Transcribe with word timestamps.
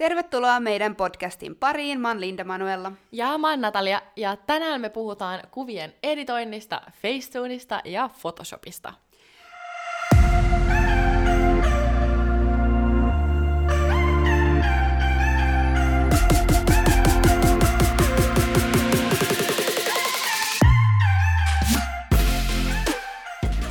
Tervetuloa 0.00 0.60
meidän 0.60 0.96
podcastin 0.96 1.56
pariin. 1.56 2.00
Mä 2.00 2.08
oon 2.08 2.20
Linda 2.20 2.44
Manuella. 2.44 2.92
Ja 3.12 3.38
mä 3.38 3.50
oon 3.50 3.60
Natalia, 3.60 4.02
ja 4.16 4.36
tänään 4.36 4.80
me 4.80 4.88
puhutaan 4.88 5.40
kuvien 5.50 5.94
editoinnista, 6.02 6.80
Facetuneista 7.02 7.80
ja 7.84 8.10
Photoshopista. 8.20 8.92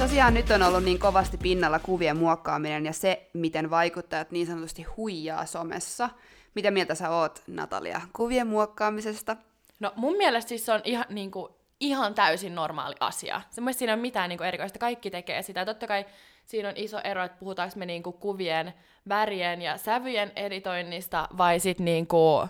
Tosiaan 0.10 0.34
nyt 0.34 0.52
on 0.52 0.64
ollut 0.64 0.84
niin 0.84 1.00
kovasti 1.00 1.38
pinnalla 1.38 1.80
kuvien 1.80 2.18
muokkaaminen 2.18 2.86
ja 2.86 2.94
se, 2.94 3.30
miten 3.34 3.70
vaikuttajat 3.70 4.32
niin 4.32 4.48
sanotusti 4.48 4.84
huijaa 4.84 5.46
somessa. 5.46 6.10
Mitä 6.56 6.71
mieltä 6.71 6.96
sä 6.96 7.10
oot, 7.10 7.43
Natalia, 7.47 8.01
kuvien 8.14 8.48
muokkaamisesta? 8.48 9.36
No 9.79 9.93
mun 9.96 10.18
mielestä 10.18 10.50
siis 10.50 10.65
se 10.65 10.74
on 10.74 10.82
ihan, 10.84 11.06
niin 11.10 11.32
kuin, 11.32 11.54
ihan 11.79 12.14
täysin 12.14 12.56
normaali 12.56 12.96
asia. 13.00 13.42
Semmoista 13.50 13.79
siinä 13.79 13.93
ei 13.93 13.96
ole 13.96 14.01
mitään 14.01 14.29
niin 14.29 14.37
kuin 14.37 14.48
erikoista. 14.48 14.79
Kaikki 14.79 15.11
tekee 15.11 15.42
sitä. 15.42 15.65
Totta 15.65 15.87
kai 15.87 16.06
siinä 16.46 16.70
on 16.70 16.78
iso 16.78 17.00
ero, 17.04 17.23
että 17.23 17.39
puhutaanko 17.39 17.73
me 17.79 17.86
niin 17.86 18.04
kuin 18.04 18.18
kuvien 18.18 18.73
värien 19.10 19.62
ja 19.62 19.78
sävyjen 19.78 20.32
editoinnista 20.36 21.28
vai 21.37 21.60
sitten 21.60 21.86
niin 21.86 22.07
kuin 22.07 22.50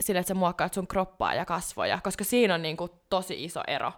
sillä, 0.00 0.20
että 0.20 0.28
sä 0.28 0.34
muokkaat 0.34 0.74
sun 0.74 0.86
kroppaa 0.86 1.34
ja 1.34 1.44
kasvoja, 1.44 1.98
koska 2.02 2.24
siinä 2.24 2.54
on 2.54 2.62
niin 2.62 2.76
kuin 2.76 2.90
tosi 3.10 3.44
iso 3.44 3.62
ero 3.66 3.92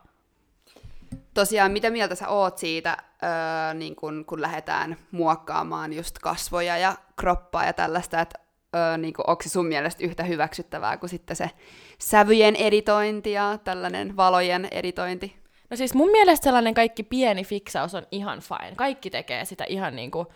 tosiaan, 1.34 1.72
mitä 1.72 1.90
mieltä 1.90 2.14
sä 2.14 2.28
oot 2.28 2.58
siitä, 2.58 2.96
öö, 3.22 3.74
niin 3.74 3.96
kun, 3.96 4.24
kun 4.24 4.42
lähdetään 4.42 4.96
muokkaamaan 5.10 5.92
just 5.92 6.18
kasvoja 6.18 6.78
ja 6.78 6.96
kroppaa 7.16 7.64
ja 7.64 7.72
tällaista, 7.72 8.20
että 8.20 8.38
öö, 8.76 8.96
niin 8.96 9.14
onko 9.26 9.42
se 9.42 9.48
sun 9.48 9.66
mielestä 9.66 10.04
yhtä 10.04 10.22
hyväksyttävää 10.22 10.96
kuin 10.96 11.10
sitten 11.10 11.36
se 11.36 11.50
sävyjen 11.98 12.56
editointi 12.56 13.32
ja 13.32 13.58
tällainen 13.64 14.16
valojen 14.16 14.68
editointi? 14.70 15.36
No 15.70 15.76
siis 15.76 15.94
mun 15.94 16.10
mielestä 16.10 16.44
sellainen 16.44 16.74
kaikki 16.74 17.02
pieni 17.02 17.44
fiksaus 17.44 17.94
on 17.94 18.06
ihan 18.10 18.40
fine. 18.40 18.74
Kaikki 18.76 19.10
tekee 19.10 19.44
sitä 19.44 19.64
ihan 19.68 19.96
niin 19.96 20.10
kuin 20.10 20.26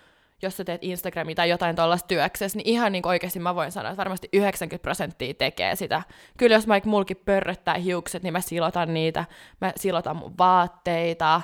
jos 0.42 0.56
sä 0.56 0.64
teet 0.64 0.84
Instagramia 0.84 1.34
tai 1.34 1.50
jotain 1.50 1.76
tuollaista 1.76 2.08
työksessä, 2.08 2.56
niin 2.56 2.68
ihan 2.68 2.92
niin 2.92 3.06
oikeasti 3.06 3.38
mä 3.38 3.54
voin 3.54 3.72
sanoa, 3.72 3.90
että 3.90 3.98
varmasti 4.00 4.28
90 4.32 4.82
prosenttia 4.82 5.34
tekee 5.34 5.76
sitä. 5.76 6.02
Kyllä 6.38 6.56
jos 6.56 6.68
vaikka 6.68 6.90
mulki 6.90 7.14
pörröttää 7.14 7.74
hiukset, 7.74 8.22
niin 8.22 8.32
mä 8.32 8.40
silotan 8.40 8.94
niitä, 8.94 9.24
mä 9.60 9.72
silotan 9.76 10.16
mun 10.16 10.38
vaatteita, 10.38 11.40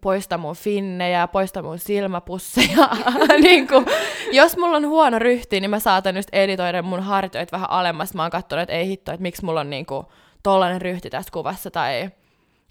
poista 0.00 0.38
mun 0.38 0.56
finnejä, 0.56 1.28
poista 1.28 1.62
mun 1.62 1.78
silmäpusseja. 1.78 2.88
niin 3.42 3.68
kuin, 3.68 3.86
jos 4.32 4.56
mulla 4.56 4.76
on 4.76 4.88
huono 4.88 5.18
ryhti, 5.18 5.60
niin 5.60 5.70
mä 5.70 5.78
saatan 5.78 6.16
just 6.16 6.28
editoida 6.32 6.82
mun 6.82 7.02
hartioit 7.02 7.52
vähän 7.52 7.70
alemmas. 7.70 8.14
Mä 8.14 8.22
oon 8.22 8.30
katsonut, 8.30 8.62
että 8.62 8.72
ei 8.72 8.88
hitto, 8.88 9.12
että 9.12 9.22
miksi 9.22 9.44
mulla 9.44 9.60
on 9.60 9.70
niin 9.70 9.86
kuin, 9.86 10.06
tollanen 10.42 10.82
ryhti 10.82 11.10
tässä 11.10 11.32
kuvassa. 11.32 11.70
Tai 11.70 12.10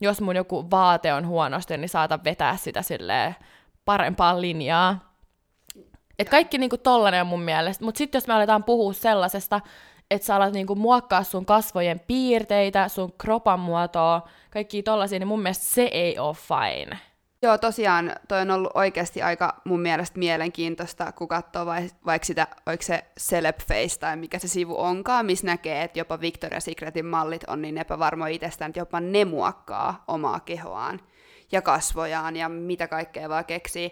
jos 0.02 0.22
mun 0.22 0.36
joku 0.36 0.72
vaate 0.72 1.14
on 1.14 1.28
huonosti, 1.28 1.78
niin 1.78 1.90
saatan 1.90 2.24
vetää 2.24 2.58
sitä 2.58 2.82
silleen 2.82 3.36
parempaan 3.86 4.42
linjaa. 4.42 5.11
Et 6.22 6.30
kaikki 6.30 6.58
niinku 6.58 6.78
tollanen 6.78 7.22
on 7.22 7.28
mun 7.28 7.42
mielestä. 7.42 7.86
Mutta 7.86 7.98
sitten 7.98 8.20
jos 8.20 8.28
me 8.28 8.34
aletaan 8.34 8.64
puhua 8.64 8.94
sellaisesta, 8.94 9.62
että 10.12 10.26
sä 10.26 10.36
alat 10.36 10.54
niinku 10.54 10.76
muokkaa 10.76 11.24
sun 11.24 11.46
kasvojen 11.46 12.00
piirteitä, 12.00 12.88
sun 12.88 13.14
kropan 13.18 13.60
muotoa, 13.60 14.28
kaikki 14.50 14.84
tollasia, 14.84 15.20
niin 15.20 15.28
mun 15.28 15.42
mielestä 15.42 15.66
se 15.66 15.84
ei 15.84 16.20
ole 16.20 16.36
fine. 16.36 16.98
Joo, 17.42 17.58
tosiaan 17.58 18.16
toi 18.28 18.42
on 18.42 18.52
ollut 18.52 18.72
oikeasti 18.74 19.22
aika 19.22 19.62
mun 19.66 19.80
mielestä 19.80 20.20
mielenkiintoista, 20.20 21.12
kun 21.12 21.28
katsoo 21.28 21.66
vai, 21.66 21.90
vaikka 22.06 22.26
sitä, 22.26 22.48
oiko 22.66 22.84
se 22.84 23.04
Celebface 23.20 24.00
tai 24.00 24.18
mikä 24.18 24.40
se 24.40 24.48
sivu 24.48 24.82
onkaan, 24.82 25.26
missä 25.26 25.48
näkee, 25.48 25.84
että 25.84 26.00
jopa 26.00 26.16
Victoria's 26.16 26.60
Secretin 26.60 27.06
mallit 27.06 27.44
on 27.48 27.62
niin 27.62 27.78
epävarmoja 27.78 28.34
itsestään, 28.34 28.70
että 28.70 28.80
jopa 28.80 29.00
ne 29.00 29.26
muokkaa 29.26 30.04
omaa 30.08 30.40
kehoaan 30.40 31.00
ja 31.52 31.62
kasvojaan 31.62 32.36
ja 32.36 32.50
mitä 32.50 32.88
kaikkea 32.88 33.30
vaan 33.30 33.46
keksii. 33.46 33.92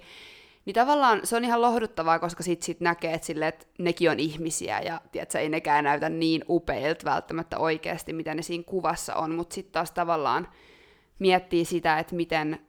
Niin 0.65 0.73
tavallaan 0.73 1.19
se 1.23 1.35
on 1.35 1.45
ihan 1.45 1.61
lohduttavaa, 1.61 2.19
koska 2.19 2.43
sit, 2.43 2.63
sit 2.63 2.79
näkee, 2.79 3.13
että, 3.13 3.27
sille, 3.27 3.47
että 3.47 3.65
nekin 3.79 4.11
on 4.11 4.19
ihmisiä 4.19 4.79
ja 4.79 5.01
tiedätkö, 5.11 5.39
ei 5.39 5.49
nekään 5.49 5.83
näytä 5.83 6.09
niin 6.09 6.45
upeilta 6.49 7.11
välttämättä 7.11 7.57
oikeasti, 7.57 8.13
mitä 8.13 8.35
ne 8.35 8.41
siinä 8.41 8.63
kuvassa 8.67 9.15
on, 9.15 9.35
mutta 9.35 9.53
sitten 9.53 9.71
taas 9.71 9.91
tavallaan 9.91 10.47
miettii 11.19 11.65
sitä, 11.65 11.99
että 11.99 12.15
miten 12.15 12.59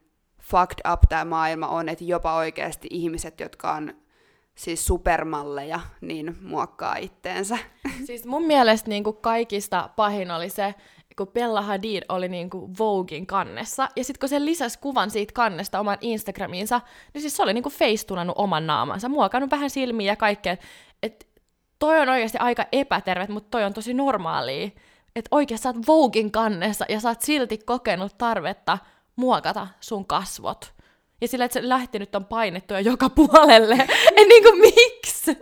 fucked 0.41 0.91
up 0.93 0.99
tämä 1.09 1.25
maailma 1.25 1.67
on, 1.67 1.89
että 1.89 2.03
jopa 2.03 2.35
oikeasti 2.35 2.87
ihmiset, 2.91 3.39
jotka 3.39 3.71
on 3.71 3.93
siis 4.55 4.85
supermalleja, 4.85 5.79
niin 6.01 6.37
muokkaa 6.41 6.95
itteensä. 6.95 7.57
Siis 8.05 8.25
mun 8.25 8.45
mielestä 8.45 8.89
niin 8.89 9.03
kuin 9.03 9.17
kaikista 9.17 9.89
pahin 9.95 10.31
oli 10.31 10.49
se, 10.49 10.75
kun 11.17 11.27
Bella 11.27 11.61
Hadid 11.61 12.03
oli 12.09 12.29
niinku 12.29 12.69
Voguein 12.79 13.27
kannessa, 13.27 13.89
ja 13.95 14.03
sitten 14.03 14.19
kun 14.19 14.29
se 14.29 14.45
lisäsi 14.45 14.79
kuvan 14.79 15.11
siitä 15.11 15.33
kannesta 15.33 15.79
oman 15.79 15.97
Instagramiinsa, 16.01 16.81
niin 17.13 17.21
siis 17.21 17.37
se 17.37 17.43
oli 17.43 17.53
niinku 17.53 17.69
facetunannut 17.69 18.37
oman 18.37 18.67
naamansa, 18.67 19.09
muokannut 19.09 19.51
vähän 19.51 19.69
silmiä 19.69 20.11
ja 20.11 20.15
kaikkea. 20.15 20.57
Et 21.03 21.27
toi 21.79 21.99
on 21.99 22.09
oikeasti 22.09 22.37
aika 22.37 22.65
epätervet, 22.71 23.29
mutta 23.29 23.49
toi 23.51 23.63
on 23.63 23.73
tosi 23.73 23.93
normaalia. 23.93 24.69
Että 25.15 25.27
oikeasti 25.31 25.63
sä 25.63 25.69
oot 25.69 25.87
Voguein 25.87 26.31
kannessa 26.31 26.85
ja 26.89 26.99
sä 26.99 27.09
oot 27.09 27.21
silti 27.21 27.57
kokenut 27.57 28.17
tarvetta 28.17 28.77
muokata 29.15 29.67
sun 29.79 30.05
kasvot. 30.05 30.73
Ja 31.21 31.27
sillä, 31.27 31.45
että 31.45 31.61
se 31.61 31.69
lähti 31.69 31.99
nyt 31.99 32.15
on 32.15 32.25
painettu 32.25 32.73
joka 32.73 33.09
puolelle. 33.09 33.75
En 34.15 34.27
niinku 34.27 34.51
miksi? 34.51 35.37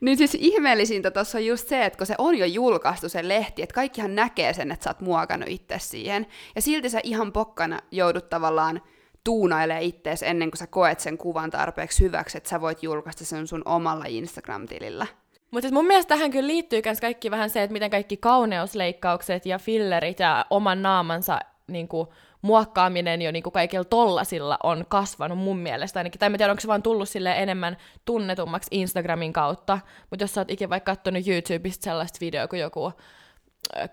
Niin 0.00 0.18
siis 0.18 0.36
ihmeellisintä 0.40 1.10
tuossa 1.10 1.38
on 1.38 1.46
just 1.46 1.68
se, 1.68 1.84
että 1.84 1.96
kun 1.96 2.06
se 2.06 2.14
on 2.18 2.38
jo 2.38 2.46
julkaistu 2.46 3.08
se 3.08 3.28
lehti, 3.28 3.62
että 3.62 3.74
kaikkihan 3.74 4.14
näkee 4.14 4.52
sen, 4.52 4.72
että 4.72 4.84
sä 4.84 4.90
oot 4.90 5.00
muokannut 5.00 5.48
itse 5.48 5.78
siihen. 5.78 6.26
Ja 6.54 6.62
silti 6.62 6.90
sä 6.90 7.00
ihan 7.02 7.32
pokkana 7.32 7.78
joudut 7.90 8.28
tavallaan 8.28 8.82
tuunailee 9.24 9.82
ittees 9.82 10.22
ennen 10.22 10.50
kuin 10.50 10.58
sä 10.58 10.66
koet 10.66 11.00
sen 11.00 11.18
kuvan 11.18 11.50
tarpeeksi 11.50 12.04
hyväksi, 12.04 12.38
että 12.38 12.50
sä 12.50 12.60
voit 12.60 12.82
julkaista 12.82 13.24
sen 13.24 13.46
sun 13.46 13.62
omalla 13.64 14.04
Instagram-tilillä. 14.08 15.06
Mutta 15.50 15.72
mun 15.72 15.86
mielestä 15.86 16.08
tähän 16.08 16.30
kyllä 16.30 16.46
liittyy 16.46 16.82
myös 16.84 17.00
kaikki 17.00 17.30
vähän 17.30 17.50
se, 17.50 17.62
että 17.62 17.72
miten 17.72 17.90
kaikki 17.90 18.16
kauneusleikkaukset 18.16 19.46
ja 19.46 19.58
fillerit 19.58 20.18
ja 20.18 20.46
oman 20.50 20.82
naamansa 20.82 21.40
niin 21.66 21.88
kuin, 21.88 22.08
muokkaaminen 22.42 23.22
jo 23.22 23.32
niin 23.32 23.42
kuin 23.42 23.52
kaikilla 23.52 23.84
tollasilla 23.84 24.58
on 24.62 24.84
kasvanut 24.88 25.38
mun 25.38 25.58
mielestä 25.58 26.00
ainakin. 26.00 26.18
Tai 26.18 26.26
en 26.26 26.38
tiedä, 26.38 26.52
onko 26.52 26.60
se 26.60 26.68
vaan 26.68 26.82
tullut 26.82 27.08
sille 27.08 27.32
enemmän 27.32 27.76
tunnetummaksi 28.04 28.68
Instagramin 28.70 29.32
kautta, 29.32 29.78
mutta 30.10 30.22
jos 30.22 30.34
sä 30.34 30.40
oot 30.40 30.50
ikinä 30.50 30.70
vaikka 30.70 30.96
katsonut 30.96 31.28
YouTubesta 31.28 31.84
sellaista 31.84 32.18
videoa 32.20 32.48
kuin 32.48 32.60
joku 32.60 32.92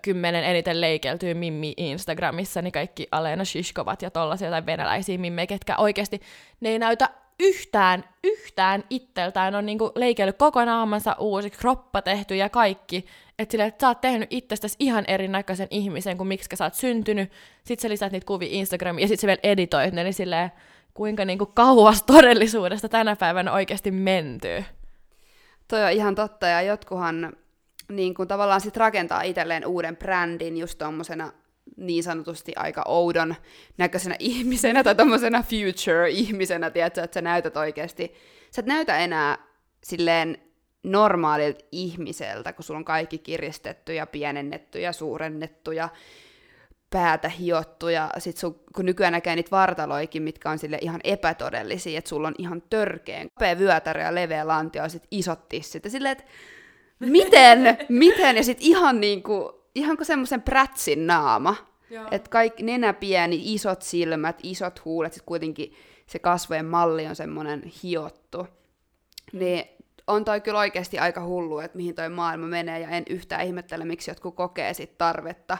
kymmenen 0.02 0.44
eniten 0.44 0.80
leikeltyy 0.80 1.34
mimmi 1.34 1.74
Instagramissa, 1.76 2.62
niin 2.62 2.72
kaikki 2.72 3.08
Alena 3.12 3.44
Shishkovat 3.44 4.02
ja 4.02 4.10
tollasia 4.10 4.50
tai 4.50 4.66
venäläisiä 4.66 5.18
mimmejä, 5.18 5.46
ketkä 5.46 5.76
oikeasti 5.76 6.20
ne 6.60 6.68
ei 6.68 6.78
näytä 6.78 7.10
yhtään, 7.40 8.04
yhtään 8.24 8.84
itseltään 8.90 9.54
on 9.54 9.66
niinku 9.66 9.92
leikellyt 9.94 10.38
koko 10.38 10.64
naamansa 10.64 11.16
uusiksi, 11.18 11.60
kroppa 11.60 12.02
tehty 12.02 12.36
ja 12.36 12.48
kaikki. 12.48 13.06
Että 13.38 13.52
silleen, 13.52 13.68
että 13.68 13.80
sä 13.80 13.88
oot 13.88 14.00
tehnyt 14.00 14.28
itsestäsi 14.32 14.76
ihan 14.78 15.04
erinäköisen 15.08 15.68
ihmisen 15.70 16.16
kuin 16.16 16.28
miksi 16.28 16.56
sä 16.56 16.64
oot 16.64 16.74
syntynyt. 16.74 17.32
Sitten 17.64 17.82
sä 17.82 17.88
lisät 17.88 18.12
niitä 18.12 18.26
kuvia 18.26 18.48
Instagramiin 18.50 19.02
ja 19.02 19.08
sitten 19.08 19.20
sä 19.20 19.26
vielä 19.26 19.40
editoit 19.42 19.94
ne, 19.94 20.04
niin 20.04 20.14
silleen, 20.14 20.52
kuinka 20.94 21.24
niinku 21.24 21.46
kauas 21.46 22.02
todellisuudesta 22.02 22.88
tänä 22.88 23.16
päivänä 23.16 23.52
oikeasti 23.52 23.90
mentyy. 23.90 24.64
Toi 25.68 25.84
on 25.84 25.92
ihan 25.92 26.14
totta, 26.14 26.46
ja 26.46 26.62
jotkuhan 26.62 27.32
niin 27.88 28.14
kuin 28.14 28.28
tavallaan 28.28 28.60
sit 28.60 28.76
rakentaa 28.76 29.22
itselleen 29.22 29.66
uuden 29.66 29.96
brändin 29.96 30.56
just 30.56 30.78
tommosena 30.78 31.32
niin 31.76 32.02
sanotusti 32.02 32.52
aika 32.56 32.82
oudon 32.86 33.34
näköisenä 33.78 34.16
ihmisenä 34.34 34.84
tai 34.84 34.94
tommosena 34.94 35.42
future-ihmisenä, 35.42 36.70
tiedätkö, 36.70 37.02
että 37.02 37.14
sä 37.14 37.22
näytät 37.22 37.56
oikeasti, 37.56 38.14
sä 38.50 38.60
et 38.60 38.66
näytä 38.66 38.98
enää 38.98 39.38
silleen 39.84 40.38
normaalilta 40.82 41.64
ihmiseltä, 41.72 42.52
kun 42.52 42.64
sulla 42.64 42.78
on 42.78 42.84
kaikki 42.84 43.18
kiristetty 43.18 43.94
ja 43.94 44.06
pienennetty 44.06 44.80
ja 44.80 44.92
suurennettu 44.92 45.72
ja 45.72 45.88
päätä 46.90 47.28
hiottu 47.28 47.88
ja 47.88 48.10
sit 48.18 48.36
sun, 48.36 48.60
kun 48.74 48.86
nykyään 48.86 49.12
näkee 49.12 49.36
niitä 49.36 49.50
vartaloikin, 49.50 50.22
mitkä 50.22 50.50
on 50.50 50.58
sille 50.58 50.78
ihan 50.80 51.00
epätodellisia, 51.04 51.98
että 51.98 52.08
sulla 52.08 52.28
on 52.28 52.34
ihan 52.38 52.62
törkeen 52.70 53.28
kapea 53.34 53.58
vyötärö 53.58 54.02
ja 54.02 54.14
leveä 54.14 54.46
lantio 54.46 54.82
ja 54.82 54.88
sit 54.88 55.06
isot 55.10 55.48
tissit. 55.48 55.84
Ja 55.84 55.90
silleen, 55.90 56.12
että 56.12 56.24
miten, 57.00 57.78
miten? 57.88 58.36
Ja 58.36 58.44
sit 58.44 58.58
ihan 58.60 59.00
niinku, 59.00 59.57
ihan 59.74 59.96
kuin 59.96 60.06
semmoisen 60.06 60.42
prätsin 60.42 61.06
naama, 61.06 61.56
että 62.10 62.30
kaikki 62.30 62.62
nenä 62.62 62.92
pieni, 62.92 63.54
isot 63.54 63.82
silmät, 63.82 64.38
isot 64.42 64.84
huulet, 64.84 65.12
sit 65.12 65.22
kuitenkin 65.26 65.74
se 66.06 66.18
kasvojen 66.18 66.66
malli 66.66 67.06
on 67.06 67.16
semmoinen 67.16 67.62
hiottu. 67.82 68.46
Niin 69.32 69.64
on 70.06 70.24
toi 70.24 70.40
kyllä 70.40 70.58
oikeasti 70.58 70.98
aika 70.98 71.24
hullu, 71.24 71.58
että 71.58 71.76
mihin 71.76 71.94
toi 71.94 72.08
maailma 72.08 72.46
menee, 72.46 72.80
ja 72.80 72.88
en 72.88 73.04
yhtään 73.10 73.46
ihmettele, 73.46 73.84
miksi 73.84 74.10
jotkut 74.10 74.34
kokee 74.36 74.74
sit 74.74 74.98
tarvetta 74.98 75.58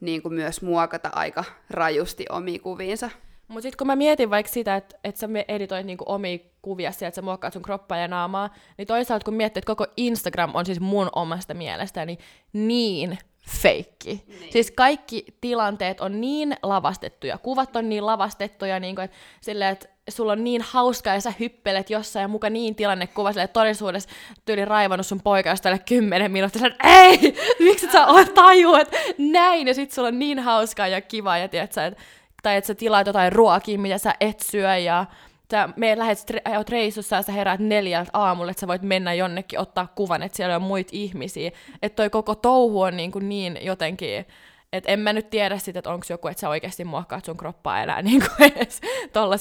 niin 0.00 0.22
kuin 0.22 0.34
myös 0.34 0.62
muokata 0.62 1.10
aika 1.12 1.44
rajusti 1.70 2.24
omiin 2.30 2.60
kuviinsa. 2.60 3.10
Mutta 3.52 3.62
sitten 3.62 3.78
kun 3.78 3.86
mä 3.86 3.96
mietin 3.96 4.30
vaikka 4.30 4.52
sitä, 4.52 4.76
että 4.76 4.96
et 5.04 5.16
sä 5.16 5.28
editoit 5.48 5.86
niinku 5.86 6.04
omia 6.06 6.38
kuvia 6.62 6.92
sieltä, 6.92 7.08
että 7.08 7.14
sä 7.16 7.22
muokkaat 7.22 7.52
sun 7.52 7.62
kroppaa 7.62 7.98
ja 7.98 8.08
naamaa, 8.08 8.50
niin 8.78 8.86
toisaalta 8.86 9.24
kun 9.24 9.34
miettii, 9.34 9.58
että 9.58 9.66
koko 9.66 9.86
Instagram 9.96 10.54
on 10.54 10.66
siis 10.66 10.80
mun 10.80 11.10
omasta 11.14 11.54
mielestäni 11.54 12.18
niin 12.52 13.18
feikki. 13.50 14.24
Niin. 14.40 14.52
Siis 14.52 14.70
kaikki 14.70 15.24
tilanteet 15.40 16.00
on 16.00 16.20
niin 16.20 16.56
lavastettuja, 16.62 17.38
kuvat 17.38 17.76
on 17.76 17.88
niin 17.88 18.06
lavastettuja, 18.06 18.80
niin 18.80 18.94
kuin, 18.94 19.04
että, 19.04 19.16
sille, 19.40 19.68
että 19.68 19.88
sulla 20.10 20.32
on 20.32 20.44
niin 20.44 20.62
hauskaa 20.62 21.14
ja 21.14 21.20
sä 21.20 21.32
hyppelet 21.40 21.90
jossain 21.90 22.22
ja 22.22 22.28
muka 22.28 22.50
niin 22.50 22.74
tilannekuva, 22.74 23.32
sille, 23.32 23.42
että 23.42 23.52
todellisuudessa 23.52 24.08
tyyli 24.44 24.64
raivannut 24.64 25.06
sun 25.06 25.22
poika 25.22 25.50
jostain 25.50 25.84
kymmenen 25.84 26.32
minuuttia, 26.32 26.66
että 26.66 26.88
ei, 26.88 27.36
miksi 27.58 27.88
sä 27.92 28.06
oot 28.06 28.34
taju, 28.34 28.74
että 28.74 28.96
näin, 29.18 29.68
ja 29.68 29.74
sit 29.74 29.92
sulla 29.92 30.08
on 30.08 30.18
niin 30.18 30.38
hauskaa 30.38 30.88
ja 30.88 31.00
kivaa, 31.00 31.38
ja 31.38 31.48
tiedät 31.48 31.72
sä, 31.72 31.86
että, 31.86 32.02
tai 32.42 32.56
että 32.56 32.66
sä 32.66 32.74
tilaat 32.74 33.06
jotain 33.06 33.32
ruokia, 33.32 33.78
mitä 33.78 33.98
sä 33.98 34.14
et 34.20 34.40
syö, 34.40 34.76
ja 34.76 35.06
sä 35.52 35.68
me 35.76 35.98
lähdet 35.98 36.18
tre- 36.18 36.56
oot 36.56 36.68
reissussa 36.68 37.16
ja 37.16 37.22
sä 37.22 37.32
heräät 37.32 37.60
neljältä 37.60 38.10
aamulla, 38.12 38.50
että 38.50 38.60
sä 38.60 38.66
voit 38.66 38.82
mennä 38.82 39.14
jonnekin 39.14 39.58
ottaa 39.58 39.92
kuvan, 39.94 40.22
että 40.22 40.36
siellä 40.36 40.56
on 40.56 40.62
muita 40.62 40.90
ihmisiä. 40.92 41.50
Että 41.82 41.96
toi 41.96 42.10
koko 42.10 42.34
touhu 42.34 42.80
on 42.80 42.96
niin, 42.96 43.12
kuin 43.12 43.28
niin 43.28 43.58
jotenkin, 43.62 44.26
että 44.72 44.92
en 44.92 45.00
mä 45.00 45.12
nyt 45.12 45.30
tiedä 45.30 45.58
sitten, 45.58 45.78
että 45.78 45.90
onko 45.90 46.06
joku, 46.10 46.28
että 46.28 46.40
sä 46.40 46.48
oikeasti 46.48 46.84
muokkaat 46.84 47.24
sun 47.24 47.36
kroppaa 47.36 47.82
elää 47.82 48.02
niin 48.12 48.20
kuin 48.20 48.52
edes 48.52 48.80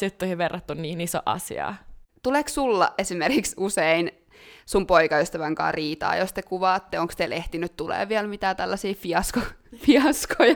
juttuihin 0.03 0.37
verrattu 0.37 0.73
niin 0.73 1.01
iso 1.01 1.19
asia. 1.25 1.73
Tuleeko 2.23 2.49
sulla 2.49 2.93
esimerkiksi 2.97 3.55
usein 3.57 4.11
sun 4.65 4.87
poikaystävän 4.87 5.55
kanssa 5.55 5.71
riitaa, 5.71 6.15
jos 6.15 6.33
te 6.33 6.41
kuvaatte? 6.41 6.99
Onko 6.99 7.13
teille 7.17 7.35
ehtinyt 7.35 7.77
tulee 7.77 8.09
vielä 8.09 8.27
mitään 8.27 8.55
tällaisia 8.55 8.93
fiasko, 8.93 9.39
fiaskoja? 9.85 10.55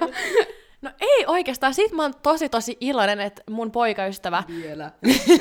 No 0.82 0.92
ei 1.02 1.26
oikeastaan. 1.28 1.74
Siitä 1.74 1.96
mä 1.96 2.02
oon 2.02 2.14
tosi 2.24 2.50
tosi 2.50 2.78
iloinen, 2.80 3.20
että 3.20 3.42
mun 3.50 3.72
poikaystävä 3.72 4.44
Vielä. 4.48 4.92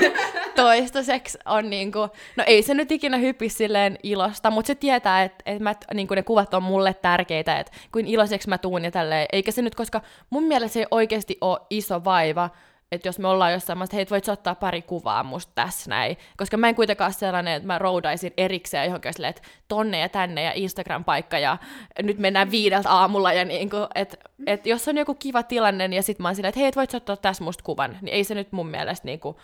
toistaiseksi 0.57 1.39
on 1.45 1.71
niinku, 1.71 1.99
no 2.37 2.45
ei 2.47 2.63
se 2.63 2.75
nyt 2.75 2.93
ikinä 2.93 3.17
hypi 3.17 3.49
silleen 3.49 3.99
ilosta, 4.03 4.51
mutta 4.51 4.67
se 4.67 4.75
tietää, 4.75 5.23
että 5.23 5.43
et 5.47 5.61
mä, 5.61 5.75
niinku 5.95 6.15
ne 6.15 6.23
kuvat 6.23 6.55
on 6.55 6.63
mulle 6.63 6.95
tärkeitä, 6.95 7.59
että 7.59 7.73
kuin 7.93 8.07
iloiseksi 8.07 8.49
mä 8.49 8.59
tuun 8.59 8.85
ja 8.85 8.91
tälleen. 8.91 9.27
Eikä 9.33 9.53
se 9.53 9.63
nyt, 9.63 9.75
koska 9.75 10.01
mun 10.31 10.45
mielestä 10.45 10.73
se 10.73 10.81
ei 10.81 10.87
oikeasti 10.91 11.39
ole 11.41 11.61
iso 11.71 12.05
vaiva, 12.05 12.51
että 12.95 13.09
jos 13.09 13.19
me 13.19 13.29
ollaan 13.29 13.53
jossain, 13.53 13.83
että 13.83 13.97
hei, 13.97 14.07
voit 14.11 14.29
ottaa 14.29 14.55
pari 14.55 14.83
kuvaa 14.83 15.23
musta 15.23 15.53
tässä 15.55 15.91
näin, 15.91 16.17
koska 16.37 16.57
mä 16.57 16.69
en 16.69 16.75
kuitenkaan 16.75 17.13
sellainen, 17.13 17.55
että 17.55 17.67
mä 17.67 17.79
roudaisin 17.79 18.33
erikseen 18.37 18.85
johonkin 18.85 19.15
sille, 19.15 19.29
että 19.29 19.43
tonne 19.69 19.99
ja 19.99 20.09
tänne 20.09 20.43
ja 20.43 20.53
Instagram-paikka 20.55 21.39
ja 21.39 21.59
nyt 22.03 22.19
mennään 22.19 22.51
viideltä 22.51 22.91
aamulla 22.91 23.33
ja 23.33 23.45
niin 23.45 23.71
kuin, 23.71 23.87
että 23.95 24.17
et 24.47 24.67
jos 24.67 24.89
on 24.89 24.97
joku 24.97 25.15
kiva 25.15 25.43
tilanne 25.43 25.89
niin 25.89 25.97
ja 25.97 26.03
sit 26.03 26.19
mä 26.19 26.29
oon 26.29 26.35
silleen, 26.35 26.49
että 26.49 26.61
hei, 26.61 26.73
voit 26.77 26.95
ottaa 26.95 27.17
tässä 27.17 27.45
musta 27.45 27.65
kuvan, 27.65 27.99
niin 28.03 28.15
ei 28.15 28.25
se 28.25 28.35
nyt 28.35 28.53
mun 28.53 28.69
mielestä 28.69 29.07
niin 29.07 29.21
kuin 29.21 29.37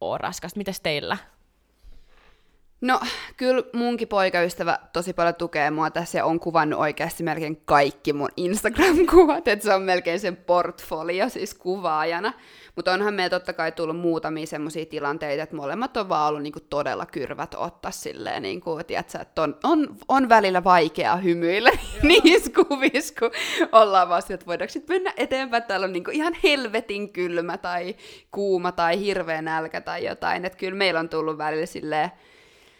ole 0.00 0.18
raskasta. 0.18 0.58
Mites 0.58 0.80
teillä? 0.80 1.16
No, 2.84 3.00
kyllä 3.36 3.62
munkin 3.72 4.08
poikaystävä 4.08 4.78
tosi 4.92 5.12
paljon 5.12 5.34
tukee 5.34 5.70
mua 5.70 5.90
tässä 5.90 6.18
ja 6.18 6.24
on 6.24 6.40
kuvannut 6.40 6.80
oikeasti 6.80 7.22
melkein 7.22 7.62
kaikki 7.64 8.12
mun 8.12 8.28
Instagram-kuvat, 8.36 9.48
että 9.48 9.64
se 9.64 9.74
on 9.74 9.82
melkein 9.82 10.20
sen 10.20 10.36
portfolio 10.36 11.28
siis 11.28 11.54
kuvaajana. 11.54 12.32
Mutta 12.76 12.92
onhan 12.92 13.14
meillä 13.14 13.30
totta 13.30 13.52
kai 13.52 13.72
tullut 13.72 13.96
muutamia 13.96 14.46
semmoisia 14.46 14.86
tilanteita, 14.86 15.42
että 15.42 15.56
molemmat 15.56 15.96
on 15.96 16.08
vaan 16.08 16.28
ollut 16.28 16.42
niinku 16.42 16.60
todella 16.60 17.06
kyrvät 17.06 17.54
ottaa 17.54 17.90
silleen, 17.90 18.42
niinku, 18.42 18.80
tiiätkö, 18.86 19.18
että 19.18 19.42
on, 19.42 19.56
on, 19.62 19.96
on 20.08 20.28
välillä 20.28 20.64
vaikea 20.64 21.16
hymyillä 21.16 21.70
niissä 22.02 22.50
kuvissa, 22.64 23.14
kun 23.18 23.30
ollaan 23.72 24.08
vasta, 24.08 24.34
että 24.34 24.46
voidaanko 24.46 24.72
sitten 24.72 24.96
mennä 24.96 25.12
eteenpäin, 25.16 25.62
täällä 25.62 25.84
on 25.84 25.92
niinku 25.92 26.10
ihan 26.10 26.36
helvetin 26.42 27.12
kylmä 27.12 27.58
tai 27.58 27.96
kuuma 28.30 28.72
tai 28.72 29.00
hirveä 29.00 29.42
nälkä 29.42 29.80
tai 29.80 30.04
jotain, 30.06 30.44
että 30.44 30.58
kyllä 30.58 30.78
meillä 30.78 31.00
on 31.00 31.08
tullut 31.08 31.38
välillä 31.38 31.66
silleen 31.66 32.10